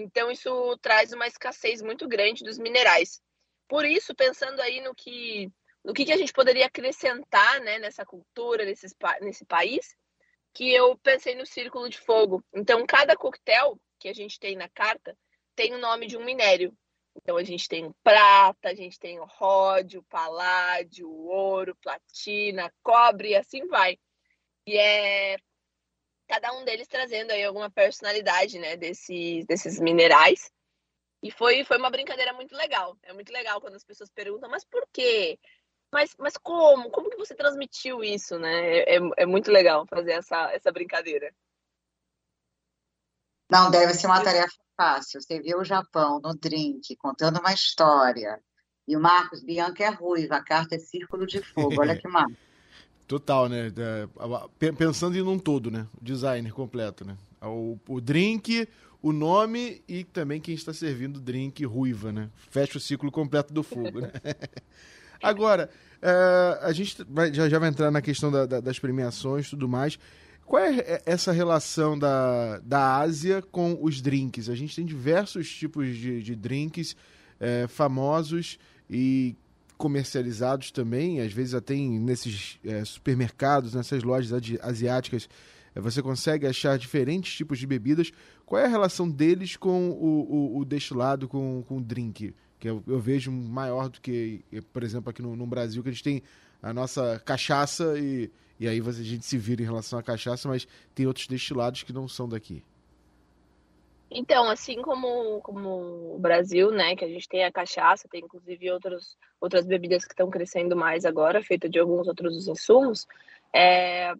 [0.00, 3.20] então, isso traz uma escassez muito grande dos minerais.
[3.66, 5.50] Por isso, pensando aí no que,
[5.84, 8.86] no que, que a gente poderia acrescentar né, nessa cultura, nesse,
[9.20, 9.96] nesse país,
[10.54, 12.44] que eu pensei no círculo de fogo.
[12.54, 15.18] Então, cada coquetel que a gente tem na carta
[15.56, 16.72] tem o nome de um minério.
[17.16, 23.66] Então, a gente tem prata, a gente tem ródio, paládio, ouro, platina, cobre e assim
[23.66, 23.98] vai.
[24.64, 25.38] E é
[26.28, 30.50] cada um deles trazendo aí alguma personalidade, né, desses, desses minerais.
[31.22, 32.96] E foi, foi uma brincadeira muito legal.
[33.02, 35.38] É muito legal quando as pessoas perguntam, mas por quê?
[35.90, 36.90] Mas, mas como?
[36.90, 38.78] Como que você transmitiu isso, né?
[38.78, 41.34] É, é, é muito legal fazer essa, essa brincadeira.
[43.50, 45.20] Não deve ser uma tarefa fácil.
[45.20, 48.38] Você vê o Japão no drink, contando uma história.
[48.86, 51.80] E o Marcos Bianca é ruiva, a carta é círculo de fogo.
[51.80, 52.47] Olha que massa.
[53.08, 53.72] Total, né?
[53.78, 55.86] É, pensando em um todo, né?
[56.00, 57.16] Designer completo, né?
[57.42, 58.68] O, o drink,
[59.00, 62.28] o nome e também quem está servindo o drink ruiva, né?
[62.50, 64.12] Fecha o ciclo completo do fogo, né?
[65.22, 65.70] Agora,
[66.02, 69.50] uh, a gente vai, já, já vai entrar na questão da, da, das premiações e
[69.50, 69.98] tudo mais.
[70.44, 74.50] Qual é essa relação da, da Ásia com os drinks?
[74.50, 76.94] A gente tem diversos tipos de, de drinks
[77.40, 79.34] é, famosos e
[79.78, 85.28] comercializados também, às vezes até nesses é, supermercados, nessas lojas asiáticas,
[85.74, 88.10] é, você consegue achar diferentes tipos de bebidas.
[88.44, 92.34] Qual é a relação deles com o, o, o destilado, com, com o drink?
[92.58, 95.92] Que eu, eu, vejo maior do que, por exemplo, aqui no, no, Brasil, que a
[95.92, 96.22] gente tem
[96.60, 100.66] a nossa cachaça e, e aí a gente se vira em relação à cachaça, mas
[100.92, 102.64] tem outros destilados que não são daqui.
[104.10, 108.70] Então, assim como, como o Brasil, né, que a gente tem a cachaça, tem inclusive
[108.70, 113.06] outros, outras bebidas que estão crescendo mais agora, feita de alguns outros insumos,
[113.54, 114.14] é,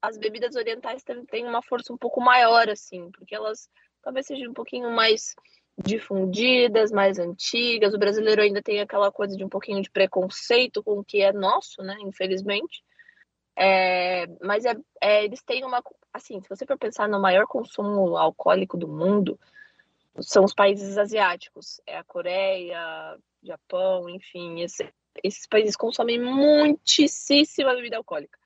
[0.00, 3.68] as bebidas orientais têm uma força um pouco maior, assim, porque elas
[4.02, 5.34] talvez sejam um pouquinho mais
[5.78, 7.94] difundidas, mais antigas.
[7.94, 11.32] O brasileiro ainda tem aquela coisa de um pouquinho de preconceito com o que é
[11.32, 12.82] nosso, né, infelizmente.
[13.56, 15.82] É, mas é, é, eles têm uma.
[16.12, 19.38] Assim, se você for pensar no maior consumo alcoólico do mundo,
[20.20, 21.80] são os países asiáticos.
[21.86, 24.60] É a Coreia, Japão, enfim.
[24.60, 28.38] Esse, esses países consomem muitíssima bebida alcoólica.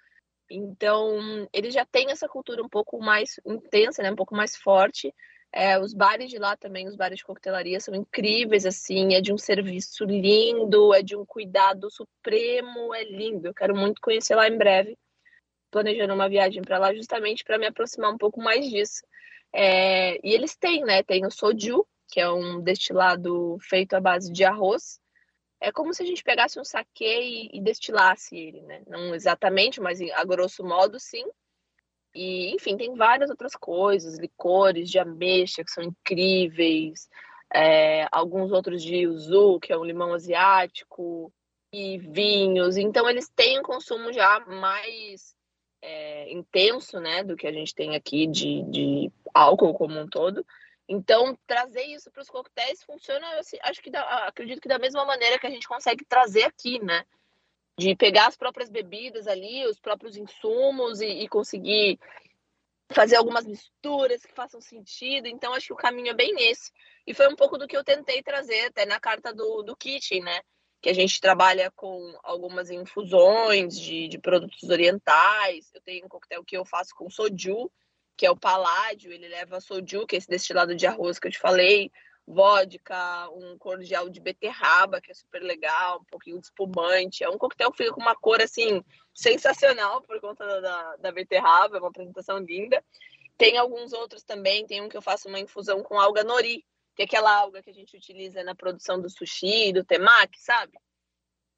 [0.49, 4.13] Então, eles já têm essa cultura um pouco mais intensa, né?
[4.13, 5.13] um pouco mais forte.
[5.53, 9.33] É, os bares de lá também, os bares de coquetelaria, são incríveis, assim, é de
[9.33, 13.49] um serviço lindo, é de um cuidado supremo, é lindo.
[13.49, 14.97] Eu quero muito conhecer lá em breve,
[15.71, 19.03] planejando uma viagem para lá justamente para me aproximar um pouco mais disso.
[19.53, 21.03] É, e eles têm, né?
[21.03, 25.01] Tem o soju, que é um destilado feito à base de arroz.
[25.61, 28.83] É como se a gente pegasse um saquê e, e destilasse ele, né?
[28.87, 31.25] Não exatamente, mas a grosso modo, sim.
[32.15, 37.09] E, enfim, tem várias outras coisas, licores de ameixa que são incríveis,
[37.53, 41.33] é, alguns outros de yuzu, que é um limão asiático,
[41.73, 42.77] e vinhos.
[42.77, 45.36] Então, eles têm um consumo já mais
[45.83, 50.45] é, intenso, né, do que a gente tem aqui de, de álcool como um todo.
[50.89, 53.27] Então, trazer isso para os coquetéis funciona,
[53.63, 57.05] acho que da, acredito que da mesma maneira que a gente consegue trazer aqui, né?
[57.79, 62.01] de pegar as próprias bebidas ali, os próprios insumos e, e, conseguir
[62.91, 65.27] fazer algumas misturas que façam sentido.
[65.27, 66.73] Então, acho que o caminho é bem esse.
[67.07, 69.77] E foi um pouco do que eu tentei trazer até na carta do, do
[70.23, 70.41] né?
[70.81, 75.71] Que a gente trabalha com algumas infusões de, de produtos orientais.
[75.75, 77.71] Eu tenho um coquetel que eu faço com soju,
[78.17, 79.13] que é o paládio.
[79.13, 81.91] Ele leva soju, que é esse destilado de arroz que eu te falei
[82.27, 87.23] vodka, um cordial de beterraba, que é super legal, um pouquinho de espumante.
[87.23, 88.83] É um coquetel que fica com uma cor, assim,
[89.15, 92.83] sensacional por conta da, da beterraba, é uma apresentação linda.
[93.39, 96.65] Tem alguns outros também, tem um que eu faço uma infusão com alga nori,
[96.97, 100.73] que é aquela alga que a gente utiliza na produção do sushi, do temaki, sabe?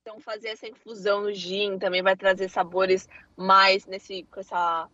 [0.02, 4.88] Então fazer essa infusão no gin também vai trazer sabores mais nesse com essa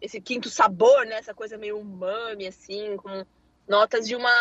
[0.00, 1.16] esse quinto sabor, né?
[1.16, 3.26] Essa coisa meio umami assim, com
[3.68, 4.32] notas de uma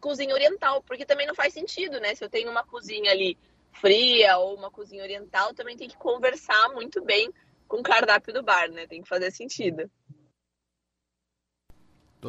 [0.00, 2.14] cozinha oriental, porque também não faz sentido, né?
[2.14, 3.36] Se eu tenho uma cozinha ali
[3.72, 7.30] fria ou uma cozinha oriental, também tem que conversar muito bem
[7.68, 8.86] com o cardápio do bar, né?
[8.86, 9.90] Tem que fazer sentido.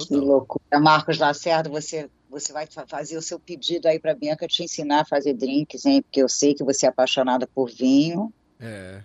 [0.06, 0.80] Que loucura.
[0.80, 5.06] Marcos Lacerda, você, você vai fazer o seu pedido aí para Bianca te ensinar a
[5.06, 6.02] fazer drinks, hein?
[6.02, 8.34] Porque eu sei que você é apaixonada por vinho.
[8.60, 9.02] É.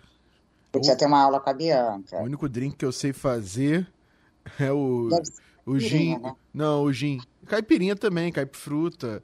[0.72, 2.18] Eu precisa ter uma aula com a Bianca.
[2.18, 3.86] O único drink que eu sei fazer
[4.58, 5.08] é o.
[5.64, 6.18] O gin.
[6.18, 6.34] Né?
[6.52, 7.20] Não, o gin.
[7.46, 9.22] Caipirinha também, caipifruta.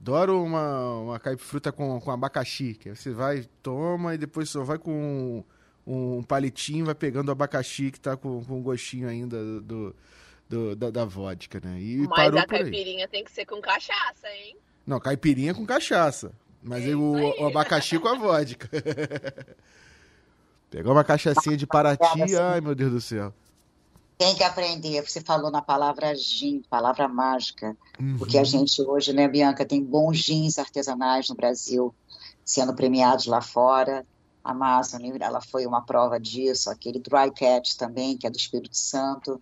[0.00, 2.74] Adoro uma, uma caipifruta com, com abacaxi.
[2.74, 5.44] Que você vai, toma e depois só vai com
[5.86, 9.94] um, um palitinho, vai pegando o abacaxi que tá com, com gostinho ainda do,
[10.50, 11.80] do da, da, vodka, né?
[11.80, 14.56] E Mas a caipirinha tem que ser com cachaça, hein?
[14.84, 16.32] Não, caipirinha com cachaça.
[16.62, 18.68] Mas é o, o, abacaxi com a vodka.
[20.68, 23.32] Pegar uma cachaçinha de Paraty, ai meu Deus do céu.
[24.18, 25.00] Tem que aprender.
[25.08, 27.74] Você falou na palavra gin, palavra mágica.
[27.98, 28.18] Uhum.
[28.18, 31.94] Porque a gente hoje, né, Bianca, tem bons gins artesanais no Brasil
[32.44, 34.04] sendo premiados lá fora.
[34.44, 36.70] A Amazon, ela foi uma prova disso.
[36.70, 39.40] Aquele Dry Cat também, que é do Espírito Santo.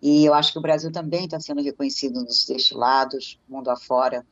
[0.00, 4.24] E eu acho que o Brasil também está sendo reconhecido nos destilados, mundo afora.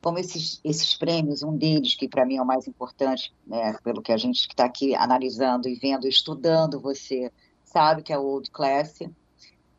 [0.00, 4.02] Como esses, esses prêmios, um deles, que para mim é o mais importante, né, pelo
[4.02, 7.32] que a gente está aqui analisando e vendo, estudando você,
[7.64, 9.00] sabe que é o Old Class.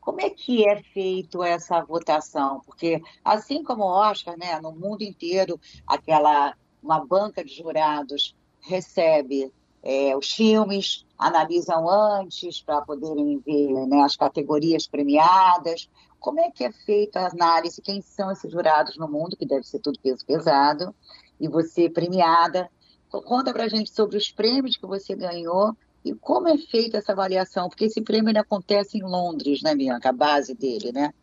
[0.02, 2.62] Como é que é feito essa votação?
[2.66, 9.52] Porque assim como o Oscar, né, no mundo inteiro, aquela uma banca de jurados recebe
[9.84, 15.90] é, os filmes, analisam antes para poderem ver né, as categorias premiadas.
[16.20, 17.82] Como é que é feita a análise?
[17.82, 20.94] Quem são esses jurados no mundo, que deve ser tudo peso pesado,
[21.40, 22.70] e você premiada.
[23.10, 27.12] Conta para a gente sobre os prêmios que você ganhou e como é feita essa
[27.12, 30.10] avaliação, porque esse prêmio acontece em Londres, né, Bianca?
[30.10, 31.14] A base dele, né?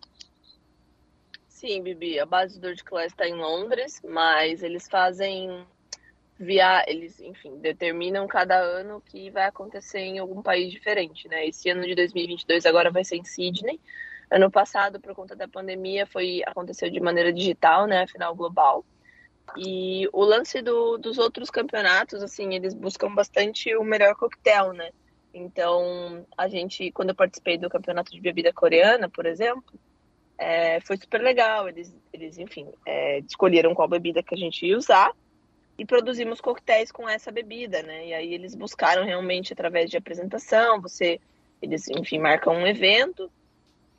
[1.48, 5.66] Sim, Bibi, a base do World Class está em Londres, mas eles fazem
[6.38, 11.46] via, eles, enfim, determinam cada ano que vai acontecer em algum país diferente, né?
[11.46, 13.80] Esse ano de 2022 agora vai ser em Sydney.
[14.30, 18.06] Ano passado, por conta da pandemia, foi aconteceu de maneira digital, né?
[18.06, 18.84] Final global.
[19.56, 24.90] E o lance do, dos outros campeonatos, assim, eles buscam bastante o melhor coquetel, né?
[25.34, 29.74] Então, a gente, quando eu participei do campeonato de bebida coreana, por exemplo,
[30.36, 31.68] é, foi super legal.
[31.68, 35.12] Eles, eles enfim, é, escolheram qual bebida que a gente ia usar
[35.78, 38.08] e produzimos coquetéis com essa bebida, né?
[38.08, 41.20] E aí eles buscaram realmente através de apresentação, você,
[41.62, 43.30] eles, enfim, marcam um evento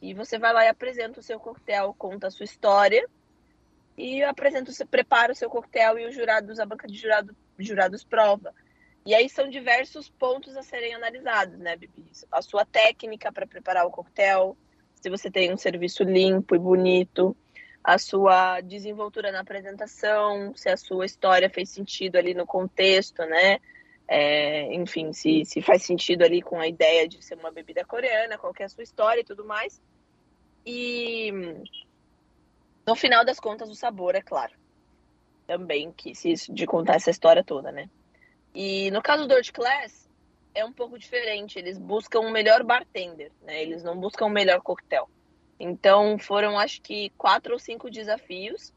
[0.02, 3.08] e você vai lá e apresenta o seu coquetel, conta a sua história
[3.98, 8.04] e apresenta, você prepara o seu coquetel e os jurados, a banca de jurado, jurados
[8.04, 8.54] prova.
[9.06, 12.06] E aí são diversos pontos a serem analisados, né, Bibi?
[12.30, 14.58] A sua técnica para preparar o coquetel,
[14.96, 17.36] se você tem um serviço limpo e bonito,
[17.84, 23.60] a sua desenvoltura na apresentação, se a sua história fez sentido ali no contexto, né?
[24.08, 28.38] É, enfim, se, se faz sentido ali com a ideia de ser uma bebida coreana,
[28.38, 29.82] qual é a sua história e tudo mais.
[30.65, 31.32] E
[32.86, 34.54] no final das contas, o sabor, é claro.
[35.46, 37.89] Também que se de contar essa história toda, né?
[38.54, 40.10] E no caso do Dirt Class,
[40.54, 41.58] é um pouco diferente.
[41.58, 43.62] Eles buscam o melhor bartender, né?
[43.62, 45.10] Eles não buscam o melhor coquetel.
[45.60, 48.74] Então foram acho que quatro ou cinco desafios.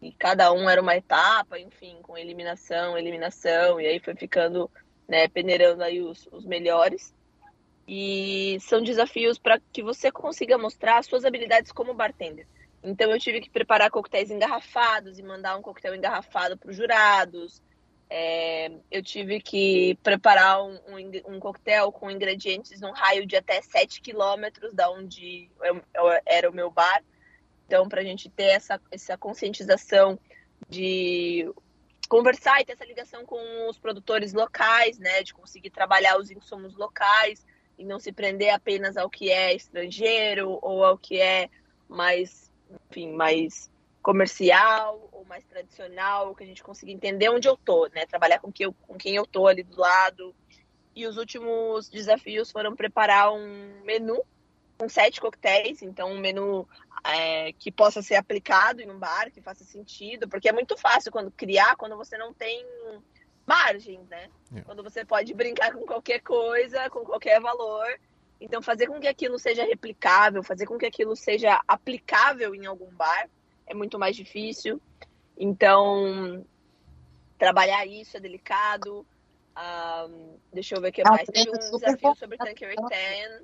[0.00, 4.70] E cada um era uma etapa, enfim, com eliminação, eliminação, e aí foi ficando,
[5.08, 7.14] né, peneirando aí os, os melhores.
[7.88, 12.46] E são desafios para que você consiga mostrar suas habilidades como bartender.
[12.82, 17.62] Então eu tive que preparar coquetéis engarrafados e mandar um coquetel engarrafado para os jurados.
[18.08, 23.60] É, eu tive que preparar um, um, um, coquetel com ingredientes num raio de até
[23.60, 27.02] 7 quilômetros da onde eu, eu, era o meu bar.
[27.66, 30.18] Então, para a gente ter essa, essa conscientização
[30.68, 31.52] de
[32.08, 35.24] conversar e ter essa ligação com os produtores locais, né?
[35.24, 37.44] De conseguir trabalhar os insumos locais
[37.76, 41.50] e não se prender apenas ao que é estrangeiro ou ao que é
[41.88, 42.52] mais,
[42.88, 43.70] enfim, mais
[44.06, 48.06] comercial ou mais tradicional, que a gente consiga entender onde eu tô, né?
[48.06, 50.32] Trabalhar com, que eu, com quem eu tô ali do lado.
[50.94, 54.22] E os últimos desafios foram preparar um menu
[54.78, 56.68] com sete coquetéis, então um menu
[57.02, 61.10] é, que possa ser aplicado em um bar, que faça sentido, porque é muito fácil
[61.10, 62.64] quando criar, quando você não tem
[63.44, 64.28] margem, né?
[64.54, 64.60] É.
[64.60, 67.88] Quando você pode brincar com qualquer coisa, com qualquer valor.
[68.40, 72.94] Então, fazer com que aquilo seja replicável, fazer com que aquilo seja aplicável em algum
[72.94, 73.28] bar,
[73.66, 74.80] é muito mais difícil.
[75.36, 76.44] Então,
[77.38, 79.06] trabalhar isso é delicado.
[79.56, 81.26] Um, deixa eu ver o que mais.
[81.28, 83.42] Teve um desafio sobre Tanqueray 10.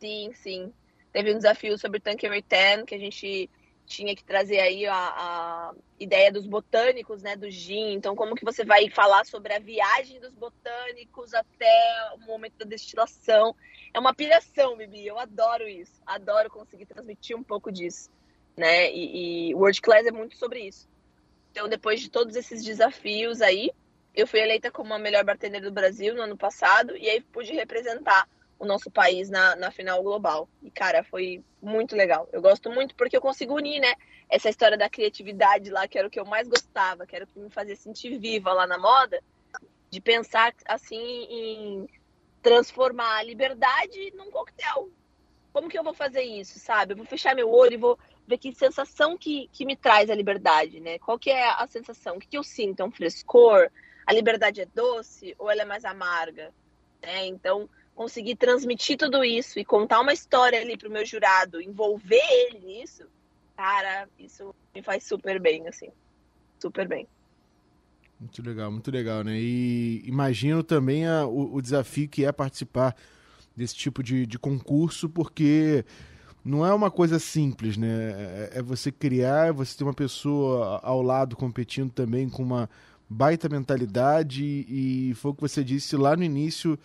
[0.00, 0.72] Sim, sim.
[1.12, 3.50] Teve um desafio sobre Tanqueray 10 que a gente
[3.86, 7.94] tinha que trazer aí a, a, ideia dos botânicos, né, do gin.
[7.94, 12.66] Então, como que você vai falar sobre a viagem dos botânicos até o momento da
[12.66, 13.56] destilação?
[13.92, 15.06] É uma piração, Bibi.
[15.06, 16.00] Eu adoro isso.
[16.04, 18.10] Adoro conseguir transmitir um pouco disso
[18.58, 18.92] né?
[18.92, 20.88] E, e World Class é muito sobre isso.
[21.52, 23.70] Então, depois de todos esses desafios aí,
[24.14, 27.52] eu fui eleita como a melhor bartender do Brasil no ano passado e aí pude
[27.52, 30.48] representar o nosso país na, na final global.
[30.60, 32.28] E, cara, foi muito legal.
[32.32, 33.94] Eu gosto muito porque eu consigo unir, né?
[34.28, 37.28] Essa história da criatividade lá, que era o que eu mais gostava, que era o
[37.28, 39.22] que me fazia sentir viva lá na moda,
[39.88, 41.88] de pensar, assim, em
[42.42, 44.90] transformar a liberdade num coquetel.
[45.52, 46.92] Como que eu vou fazer isso, sabe?
[46.92, 47.98] Eu vou fechar meu olho e vou
[48.28, 50.98] ver que sensação que, que me traz a liberdade, né?
[50.98, 52.16] Qual que é a sensação?
[52.16, 52.80] O que, que eu sinto?
[52.80, 53.70] É um frescor?
[54.06, 56.52] A liberdade é doce ou ela é mais amarga?
[57.02, 57.26] Né?
[57.26, 62.60] Então, conseguir transmitir tudo isso e contar uma história ali pro meu jurado, envolver ele
[62.60, 63.04] nisso,
[63.56, 65.88] cara, isso me faz super bem, assim.
[66.60, 67.08] Super bem.
[68.20, 69.36] Muito legal, muito legal, né?
[69.36, 72.96] E imagino também a, o, o, desafio que é participar
[73.56, 75.84] desse tipo de, de concurso, porque
[76.48, 77.88] não é uma coisa simples, né?
[77.88, 82.70] É, é você criar, você ter uma pessoa ao lado competindo também com uma
[83.08, 86.78] baita mentalidade e foi o que você disse lá no início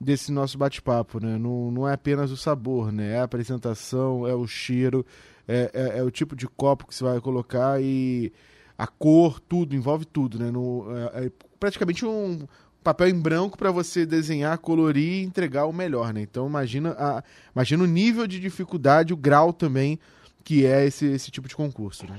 [0.00, 1.36] desse nosso bate-papo, né?
[1.36, 3.14] Não, não é apenas o sabor, né?
[3.14, 5.04] É a apresentação, é o cheiro,
[5.48, 8.32] é, é, é, o tipo de copo que você vai colocar e
[8.76, 10.50] a cor, tudo, envolve tudo, né?
[10.50, 12.46] No, é, é praticamente um
[12.82, 16.22] papel em branco para você desenhar, colorir e entregar o melhor, né?
[16.22, 17.22] Então imagina, a,
[17.54, 19.98] imagina o nível de dificuldade, o grau também
[20.44, 22.18] que é esse, esse tipo de concurso, né?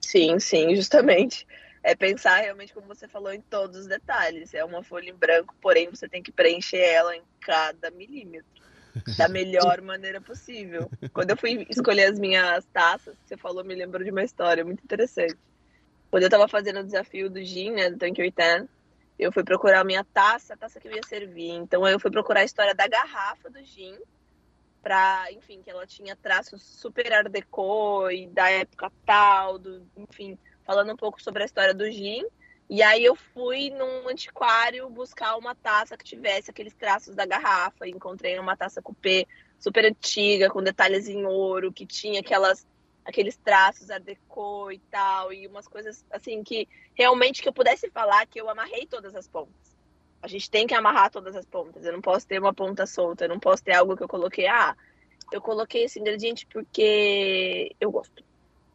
[0.00, 1.46] Sim, sim, justamente
[1.82, 4.52] é pensar realmente, como você falou, em todos os detalhes.
[4.52, 8.50] É uma folha em branco, porém você tem que preencher ela em cada milímetro
[9.16, 10.90] da melhor maneira possível.
[11.12, 14.84] Quando eu fui escolher as minhas taças, você falou, me lembrou de uma história muito
[14.84, 15.36] interessante.
[16.10, 18.68] Quando eu estava fazendo o desafio do gin, né, do Tank 80,
[19.20, 21.50] eu fui procurar a minha taça, a taça que eu ia servir.
[21.50, 23.96] Então eu fui procurar a história da garrafa do gin,
[24.82, 30.38] para, enfim, que ela tinha traços super art deco e da época tal, do, enfim,
[30.64, 32.24] falando um pouco sobre a história do gin.
[32.68, 37.86] E aí eu fui num antiquário buscar uma taça que tivesse aqueles traços da garrafa.
[37.86, 39.26] E encontrei uma taça coupé
[39.58, 42.66] super antiga, com detalhes em ouro, que tinha aquelas
[43.04, 47.90] aqueles traços art deco e tal, e umas coisas assim que realmente que eu pudesse
[47.90, 49.76] falar que eu amarrei todas as pontas.
[50.22, 51.84] A gente tem que amarrar todas as pontas.
[51.84, 54.46] Eu não posso ter uma ponta solta, eu não posso ter algo que eu coloquei,
[54.46, 54.76] ah,
[55.32, 58.22] eu coloquei esse ingrediente porque eu gosto.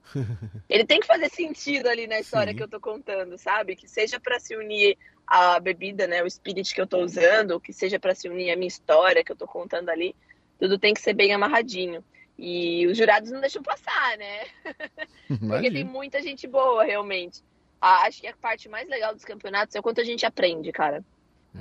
[0.69, 2.57] Ele tem que fazer sentido ali na história Sim.
[2.57, 3.75] que eu tô contando, sabe?
[3.75, 4.97] Que seja para se unir
[5.27, 8.55] a bebida, né, o spirit que eu tô usando, que seja para se unir a
[8.55, 10.15] minha história que eu tô contando ali,
[10.59, 12.03] tudo tem que ser bem amarradinho.
[12.37, 14.45] E os jurados não deixam passar, né?
[15.39, 17.41] Porque tem muita gente boa, realmente.
[17.79, 21.03] acho que a parte mais legal dos campeonatos é o quanto a gente aprende, cara.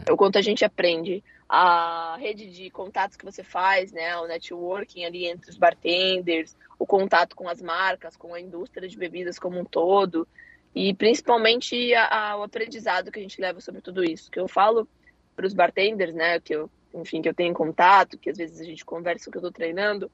[0.07, 0.13] É.
[0.13, 1.23] O quanto a gente aprende.
[1.49, 4.17] A rede de contatos que você faz, né?
[4.17, 8.99] O networking ali entre os bartenders, o contato com as marcas, com a indústria de
[8.99, 10.27] bebidas como um todo.
[10.75, 14.29] E principalmente a, a, o aprendizado que a gente leva sobre tudo isso.
[14.31, 14.89] Que eu falo
[15.37, 16.41] para os bartenders, né?
[16.41, 19.41] Que eu, enfim, que eu tenho contato, que às vezes a gente conversa que eu
[19.41, 20.11] estou treinando,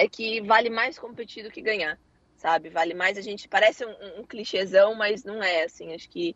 [0.00, 1.98] é que vale mais competir do que ganhar,
[2.36, 2.70] sabe?
[2.70, 3.46] Vale mais a gente.
[3.46, 5.92] Parece um, um clichêzão, mas não é assim.
[5.94, 6.34] Acho que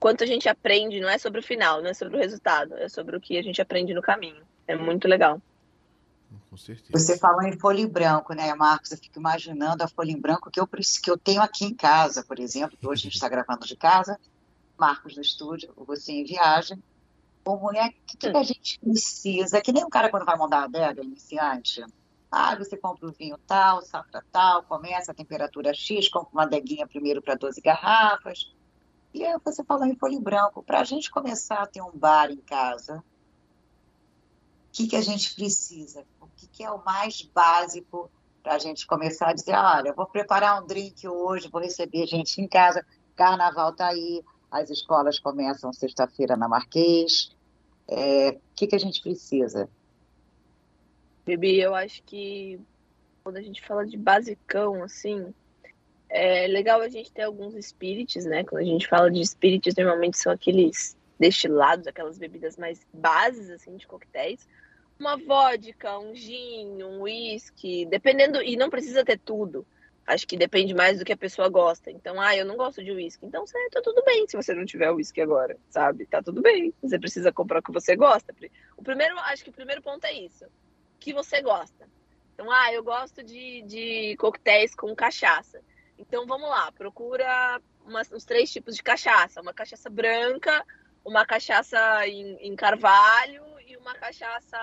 [0.00, 2.88] quanto a gente aprende não é sobre o final, não é sobre o resultado, é
[2.88, 4.42] sobre o que a gente aprende no caminho.
[4.66, 5.40] É muito legal.
[6.50, 6.90] Com certeza.
[6.92, 8.90] Você falou em folha em branco, né, Marcos?
[8.90, 12.24] Eu fico imaginando a folha em branco que eu, que eu tenho aqui em casa,
[12.24, 14.18] por exemplo, que hoje a gente está gravando de casa,
[14.76, 16.82] Marcos no estúdio, você em viagem.
[17.44, 19.60] Como é que, que a gente precisa?
[19.60, 21.84] Que nem um cara quando vai mandar a adega iniciante.
[22.30, 26.86] Ah, você compra o vinho tal, safra tal, começa a temperatura X, compra uma adeguinha
[26.86, 28.52] primeiro para 12 garrafas,
[29.14, 30.62] e aí você falou em folha em branco.
[30.62, 33.02] Para a gente começar a ter um bar em casa, o
[34.72, 36.04] que, que a gente precisa?
[36.20, 38.10] O que, que é o mais básico
[38.42, 42.40] para a gente começar a dizer, olha, vou preparar um drink hoje, vou receber gente
[42.40, 42.84] em casa,
[43.16, 47.30] carnaval está aí, as escolas começam sexta-feira na Marquês.
[47.88, 49.68] É, o que, que a gente precisa?
[51.26, 52.60] Bibi, eu acho que
[53.24, 55.34] quando a gente fala de basicão, assim,
[56.08, 58.44] é legal a gente ter alguns spirits, né?
[58.44, 63.76] Quando a gente fala de spirits, normalmente são aqueles destilados, aquelas bebidas mais bases, assim,
[63.76, 64.48] de coquetéis.
[65.00, 69.66] Uma vodka, um gin, um whisky, dependendo, e não precisa ter tudo.
[70.06, 71.90] Acho que depende mais do que a pessoa gosta.
[71.90, 73.26] Então, ah, eu não gosto de whisky.
[73.26, 76.06] Então, você, tá tudo bem se você não tiver whisky agora, sabe?
[76.06, 76.72] Tá tudo bem.
[76.80, 78.32] Você precisa comprar o que você gosta.
[78.76, 80.46] O primeiro, acho que o primeiro ponto é isso.
[80.98, 81.88] Que você gosta.
[82.34, 85.60] Então, ah, eu gosto de, de coquetéis com cachaça.
[85.98, 90.64] Então vamos lá, procura umas, os três tipos de cachaça: uma cachaça branca,
[91.04, 94.58] uma cachaça em, em carvalho e uma cachaça,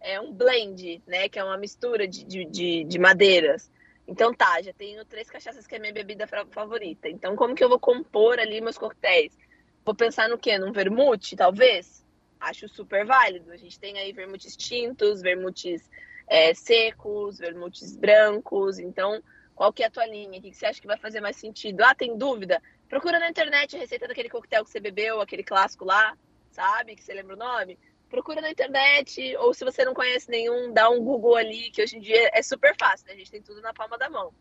[0.00, 1.28] é um blend, né?
[1.28, 3.70] Que é uma mistura de, de, de, de madeiras.
[4.06, 7.08] Então tá, já tenho três cachaças que é minha bebida favorita.
[7.08, 9.36] Então como que eu vou compor ali meus coquetéis?
[9.84, 10.58] Vou pensar no quê?
[10.58, 11.99] Num vermute, talvez?
[12.40, 13.52] Acho super válido.
[13.52, 15.88] A gente tem aí vermutes tintos, vermutes
[16.26, 18.78] é, secos, vermutes brancos.
[18.78, 19.22] Então
[19.60, 20.38] qual que é a tua linha?
[20.38, 21.82] O que você acha que vai fazer mais sentido?
[21.82, 22.62] Ah, tem dúvida?
[22.88, 26.16] Procura na internet a receita daquele coquetel que você bebeu, aquele clássico lá,
[26.50, 26.96] sabe?
[26.96, 27.78] Que você lembra o nome?
[28.08, 31.98] Procura na internet, ou se você não conhece nenhum, dá um Google ali, que hoje
[31.98, 33.12] em dia é super fácil, né?
[33.12, 34.32] A gente tem tudo na palma da mão.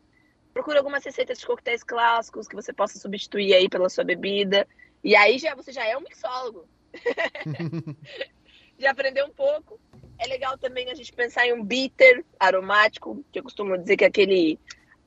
[0.54, 4.66] Procura algumas receitas de coquetéis clássicos que você possa substituir aí pela sua bebida.
[5.04, 6.66] E aí já você já é um mixólogo.
[8.78, 9.80] já aprendeu um pouco.
[10.18, 14.04] É legal também a gente pensar em um bitter aromático, que eu costumo dizer que
[14.04, 14.60] é aquele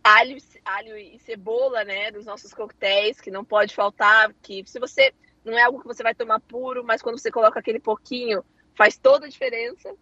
[0.02, 5.12] alho, alho e cebola, né, dos nossos coquetéis, que não pode faltar, que se você
[5.44, 8.96] não é algo que você vai tomar puro, mas quando você coloca aquele pouquinho, faz
[8.96, 9.94] toda a diferença.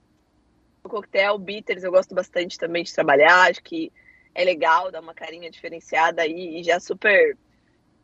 [0.83, 3.93] O coquetel bitters eu gosto bastante também de trabalhar, acho que
[4.35, 7.37] é legal, dá uma carinha diferenciada aí e já super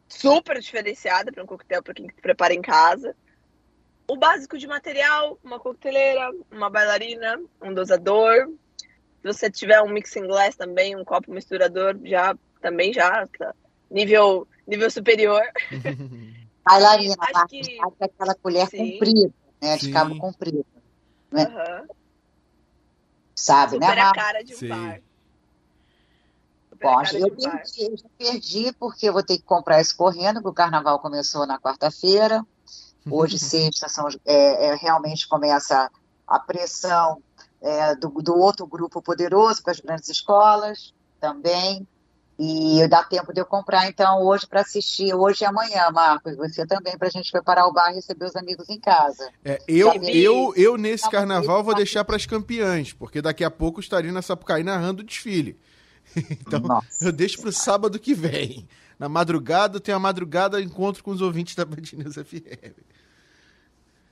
[0.09, 3.17] super diferenciada para um coquetel para quem prepara em casa.
[4.09, 8.49] O básico de material, uma coqueteleira, uma bailarina, um dosador.
[8.79, 13.55] Se você tiver um mixing glass também, um copo misturador, já também já tá
[13.91, 15.43] nível nível superior.
[16.65, 17.79] Bailarina, acho que...
[18.01, 18.79] aquela colher Sim.
[18.79, 19.33] comprida,
[19.63, 19.93] né, de Sim.
[19.93, 20.67] cabo comprido.
[21.31, 21.47] Né?
[21.47, 21.87] Uhum.
[23.37, 24.69] Sabe, Super né, a cara de um Sim.
[24.69, 25.01] bar.
[26.81, 30.55] Bom, eu perdi, eu perdi porque eu vou ter que comprar esse correndo, porque o
[30.55, 32.45] carnaval começou na quarta-feira.
[33.11, 35.91] Hoje, sexta, são, é, é, realmente começa
[36.27, 37.23] a pressão
[37.63, 41.87] é, do, do, outro grupo poderoso, com as grandes escolas também.
[42.39, 46.37] E dá tempo de eu comprar, então, hoje para assistir, hoje e amanhã, Marcos.
[46.37, 49.31] Você também, para a gente preparar o bar e receber os amigos em casa.
[49.43, 53.81] É, eu, eu, eu, nesse carnaval, vou deixar para as campeãs, porque daqui a pouco
[53.81, 55.59] estarei na Sapucaí narrando o desfile.
[56.31, 57.07] Então, Nossa.
[57.07, 58.67] eu deixo para o sábado que vem.
[58.99, 62.79] Na madrugada, tem a madrugada encontro com os ouvintes da Band News FM.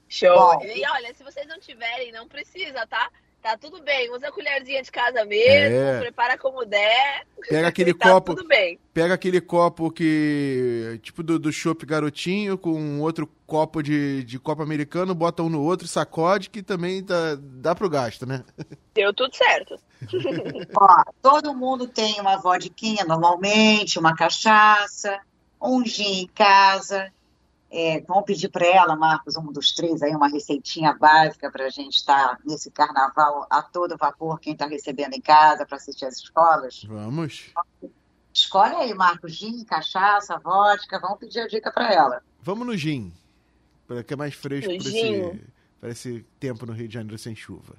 [0.08, 0.34] Show.
[0.34, 3.10] Bom, e olha, se vocês não tiverem, não precisa, tá?
[3.44, 6.00] Tá tudo bem, usa a colherzinha de casa mesmo, é.
[6.00, 7.26] prepara como der.
[7.46, 8.34] Pega aquele tá copo.
[8.34, 8.80] Tudo bem.
[8.94, 10.98] Pega aquele copo que.
[11.02, 15.60] Tipo do, do chopp garotinho, com outro copo de, de copo americano, bota um no
[15.60, 18.42] outro, sacode, que também dá, dá pro gasto, né?
[18.94, 19.78] Deu tudo certo.
[20.74, 25.20] Ó, todo mundo tem uma vodquinha normalmente, uma cachaça,
[25.60, 27.12] um gin em casa.
[27.76, 31.70] É, vamos pedir para ela, Marcos, um dos três, aí uma receitinha básica para a
[31.70, 36.04] gente estar tá nesse carnaval a todo vapor, quem está recebendo em casa para assistir
[36.04, 36.84] às escolas?
[36.84, 37.52] Vamos.
[38.32, 42.22] Escolhe aí, Marcos, gin, cachaça, vodka, vamos pedir a dica para ela.
[42.40, 43.12] Vamos no gin,
[44.06, 45.40] que é mais fresco para esse,
[45.82, 47.74] esse tempo no Rio de Janeiro sem chuva.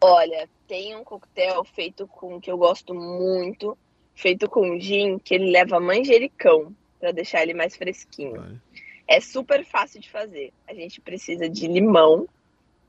[0.00, 3.76] Olha, tem um coquetel feito com que eu gosto muito,
[4.14, 8.36] feito com gin, que ele leva manjericão para deixar ele mais fresquinho.
[8.36, 8.65] Vale.
[9.08, 10.52] É super fácil de fazer.
[10.66, 12.28] A gente precisa de limão,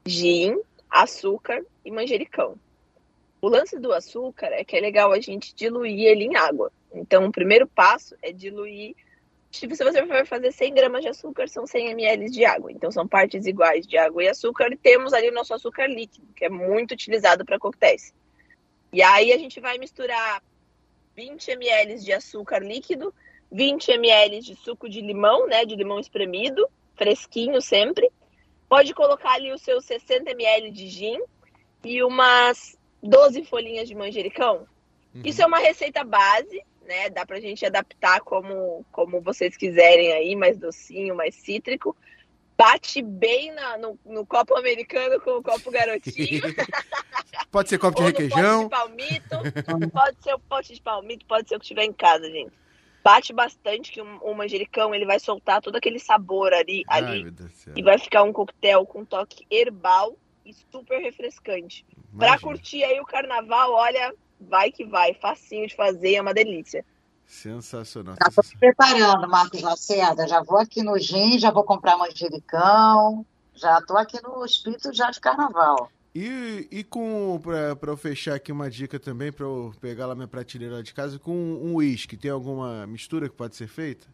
[0.05, 0.59] gin,
[0.89, 2.57] açúcar e manjericão.
[3.39, 6.71] O lance do açúcar é que é legal a gente diluir ele em água.
[6.93, 8.95] Então, o primeiro passo é diluir.
[9.51, 12.71] Tipo, se você for fazer 100 gramas de açúcar, são 100 ml de água.
[12.71, 14.71] Então, são partes iguais de água e açúcar.
[14.71, 18.11] E temos ali o nosso açúcar líquido, que é muito utilizado para coquetéis.
[18.91, 20.41] E aí, a gente vai misturar
[21.15, 23.13] 20 ml de açúcar líquido
[23.51, 28.09] 20 ml de suco de limão, né, de limão espremido, fresquinho sempre.
[28.67, 31.19] Pode colocar ali os seus 60 ml de gin
[31.83, 34.67] e umas 12 folhinhas de manjericão.
[35.15, 35.21] Uhum.
[35.23, 37.09] Isso é uma receita base, né?
[37.09, 41.95] Dá pra gente adaptar como, como vocês quiserem aí, mais docinho, mais cítrico.
[42.57, 46.41] Bate bem na, no, no, copo americano com o copo garotinho.
[47.51, 48.67] pode ser copo de requeijão.
[48.67, 49.89] Pote de palmito.
[49.93, 52.51] pode ser o pote de palmito, pode ser o que tiver em casa, gente
[53.07, 57.33] bate bastante que o, manjericão ele vai soltar todo aquele sabor ali, Ai, ali
[57.73, 61.85] e vai ficar um coquetel com toque herbal e super refrescante.
[62.17, 66.83] Para curtir aí o carnaval, olha, vai que vai, facinho de fazer, é uma delícia.
[67.25, 68.15] Sensacional.
[68.21, 70.27] Já tô me preparando, Marcos Lacerda.
[70.27, 73.25] Já vou aqui no gin, já vou comprar manjericão.
[73.53, 75.89] Já tô aqui no espírito já de carnaval.
[76.19, 80.27] E, e com, para eu fechar aqui uma dica também, para eu pegar lá minha
[80.27, 84.07] prateleira de casa, com um uísque, tem alguma mistura que pode ser feita?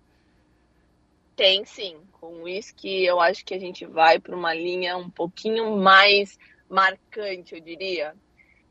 [1.34, 1.95] Tem sim.
[2.20, 6.38] Com uísque eu acho que a gente vai para uma linha um pouquinho mais
[6.70, 8.14] marcante, eu diria.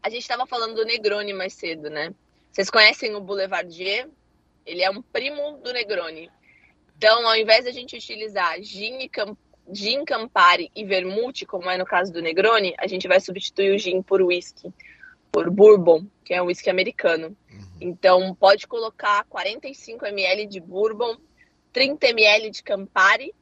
[0.03, 2.13] A gente estava falando do Negroni mais cedo, né?
[2.51, 4.11] Vocês conhecem o Boulevardier?
[4.67, 6.31] Ele é um primo do Negroni.
[6.99, 9.09] Então, ao invés de a gente utilizar gin e
[9.71, 13.79] gin Campari e vermute, como é no caso do Negroni, a gente vai substituir o
[13.79, 14.73] gin por whisky,
[15.31, 17.37] por bourbon, que é um whisky americano.
[17.51, 17.61] Uhum.
[17.81, 21.17] Então, pode colocar 45 ml de bourbon,
[21.73, 23.35] 30 ml de Campari,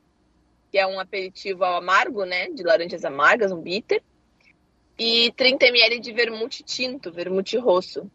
[0.70, 4.02] que é um aperitivo amargo, né, de laranjas amargas, um bitter,
[4.98, 8.10] e 30 ml de vermute tinto, vermute rosso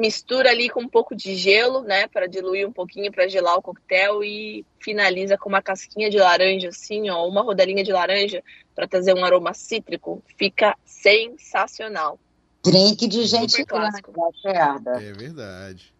[0.00, 3.62] mistura ali com um pouco de gelo, né, para diluir um pouquinho, para gelar o
[3.62, 8.42] coquetel e finaliza com uma casquinha de laranja, assim, ó, uma rodelinha de laranja
[8.74, 10.22] para trazer um aroma cítrico.
[10.36, 12.18] Fica sensacional.
[12.64, 14.12] Drink de gente clássico.
[14.12, 15.94] Grande, é verdade.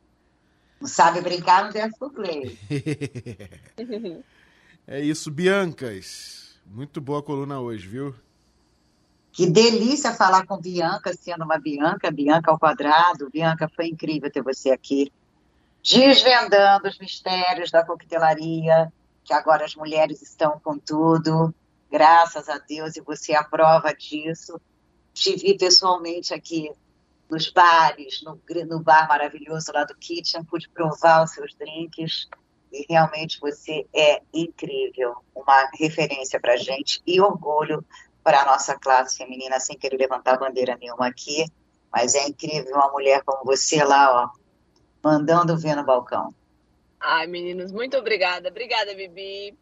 [0.81, 2.59] Não sabe brincar, não deve play.
[4.89, 6.59] é isso, Biancas.
[6.65, 8.15] Muito boa coluna hoje, viu?
[9.33, 13.31] Que delícia falar com Bianca, sendo uma Bianca, Bianca ao quadrado.
[13.31, 15.13] Bianca, foi incrível ter você aqui.
[15.83, 18.93] Desvendando os mistérios da coquetelaria,
[19.25, 21.55] que agora as mulheres estão com tudo.
[21.91, 24.61] Graças a Deus, e você é a prova disso.
[25.15, 26.71] Te vi pessoalmente aqui
[27.31, 32.29] nos bares, no, no bar maravilhoso lá do Kitchen, pude provar os seus drinks.
[32.73, 37.85] e realmente você é incrível, uma referência para gente e orgulho
[38.23, 41.45] para a nossa classe feminina, sem querer levantar bandeira nenhuma aqui,
[41.93, 44.39] mas é incrível uma mulher como você lá, ó,
[45.03, 46.35] mandando ver no balcão.
[47.01, 48.51] Ai, meninos, muito obrigada.
[48.51, 49.57] Obrigada, Bibi,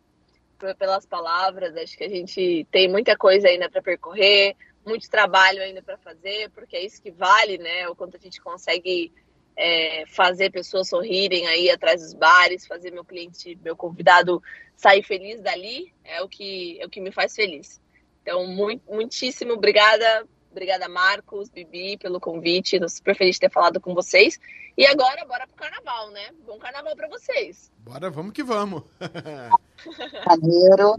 [0.76, 1.76] pelas palavras.
[1.76, 6.50] Acho que a gente tem muita coisa ainda para percorrer, muito trabalho ainda para fazer,
[6.50, 7.88] porque é isso que vale, né?
[7.88, 9.12] O quanto a gente consegue
[9.56, 14.42] é, fazer pessoas sorrirem aí atrás dos bares, fazer meu cliente, meu convidado
[14.76, 17.80] sair feliz dali, é o que, é o que me faz feliz.
[18.28, 22.74] Então, muito, muitíssimo obrigada Obrigada, Marcos, Bibi, pelo convite.
[22.76, 24.40] Estou super feliz de ter falado com vocês.
[24.76, 26.30] E agora, bora pro carnaval, né?
[26.44, 27.70] Bom carnaval para vocês.
[27.78, 28.82] Bora, vamos que vamos.
[30.26, 30.96] Janeiro.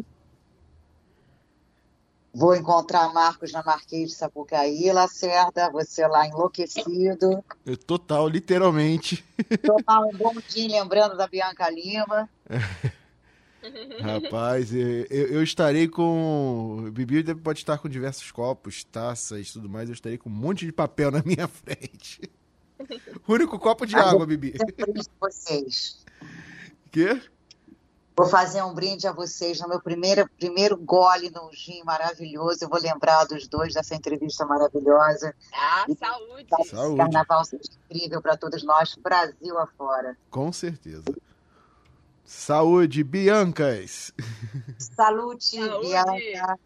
[2.34, 5.70] Vou encontrar Marcos na Marquês de Sapucaí, Lacerda.
[5.72, 7.44] Você lá enlouquecido.
[7.86, 9.26] Total, literalmente.
[9.62, 12.30] Tomar um bom dia lembrando da Bianca Lima.
[14.02, 16.90] Rapaz, eu, eu, estarei com.
[16.94, 19.90] Bibi pode estar com diversos copos, taças tudo mais.
[19.90, 22.22] Eu estarei com um monte de papel na minha frente.
[23.28, 24.54] O único copo de ah, água, Bibi.
[25.20, 26.06] vocês.
[26.92, 27.22] Quê?
[28.20, 32.58] Vou fazer um brinde a vocês no meu primeiro, primeiro gole no gin maravilhoso.
[32.62, 35.34] Eu vou lembrar dos dois dessa entrevista maravilhosa.
[35.54, 36.70] Ah, saúde!
[36.70, 36.98] Saúde.
[36.98, 40.18] Carnaval seja incrível para todos nós, Brasil afora.
[40.30, 41.06] Com certeza.
[42.30, 44.14] Saúde, Biancas!
[44.78, 45.88] Salute, Saúde.
[45.88, 46.60] Bianca!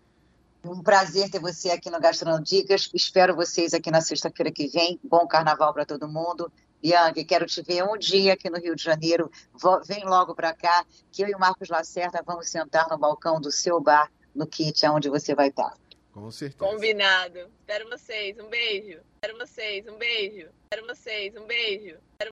[0.61, 2.89] Um prazer ter você aqui no Gastronodicas.
[2.93, 4.99] Espero vocês aqui na sexta-feira que vem.
[5.01, 6.51] Bom carnaval para todo mundo.
[6.81, 9.31] Bianca, quero te ver um dia aqui no Rio de Janeiro.
[9.87, 13.49] Vem logo para cá, que eu e o Marcos Lacerda vamos sentar no balcão do
[13.49, 15.73] seu bar, no kit, onde você vai estar.
[16.11, 16.69] Com certeza.
[16.71, 17.39] Combinado.
[17.61, 18.37] Espero vocês.
[18.37, 18.99] Um beijo.
[19.15, 19.87] Espero vocês.
[19.87, 20.49] Um beijo.
[20.65, 21.33] Espero vocês.
[21.37, 21.85] Um beijo.
[21.85, 22.13] Espero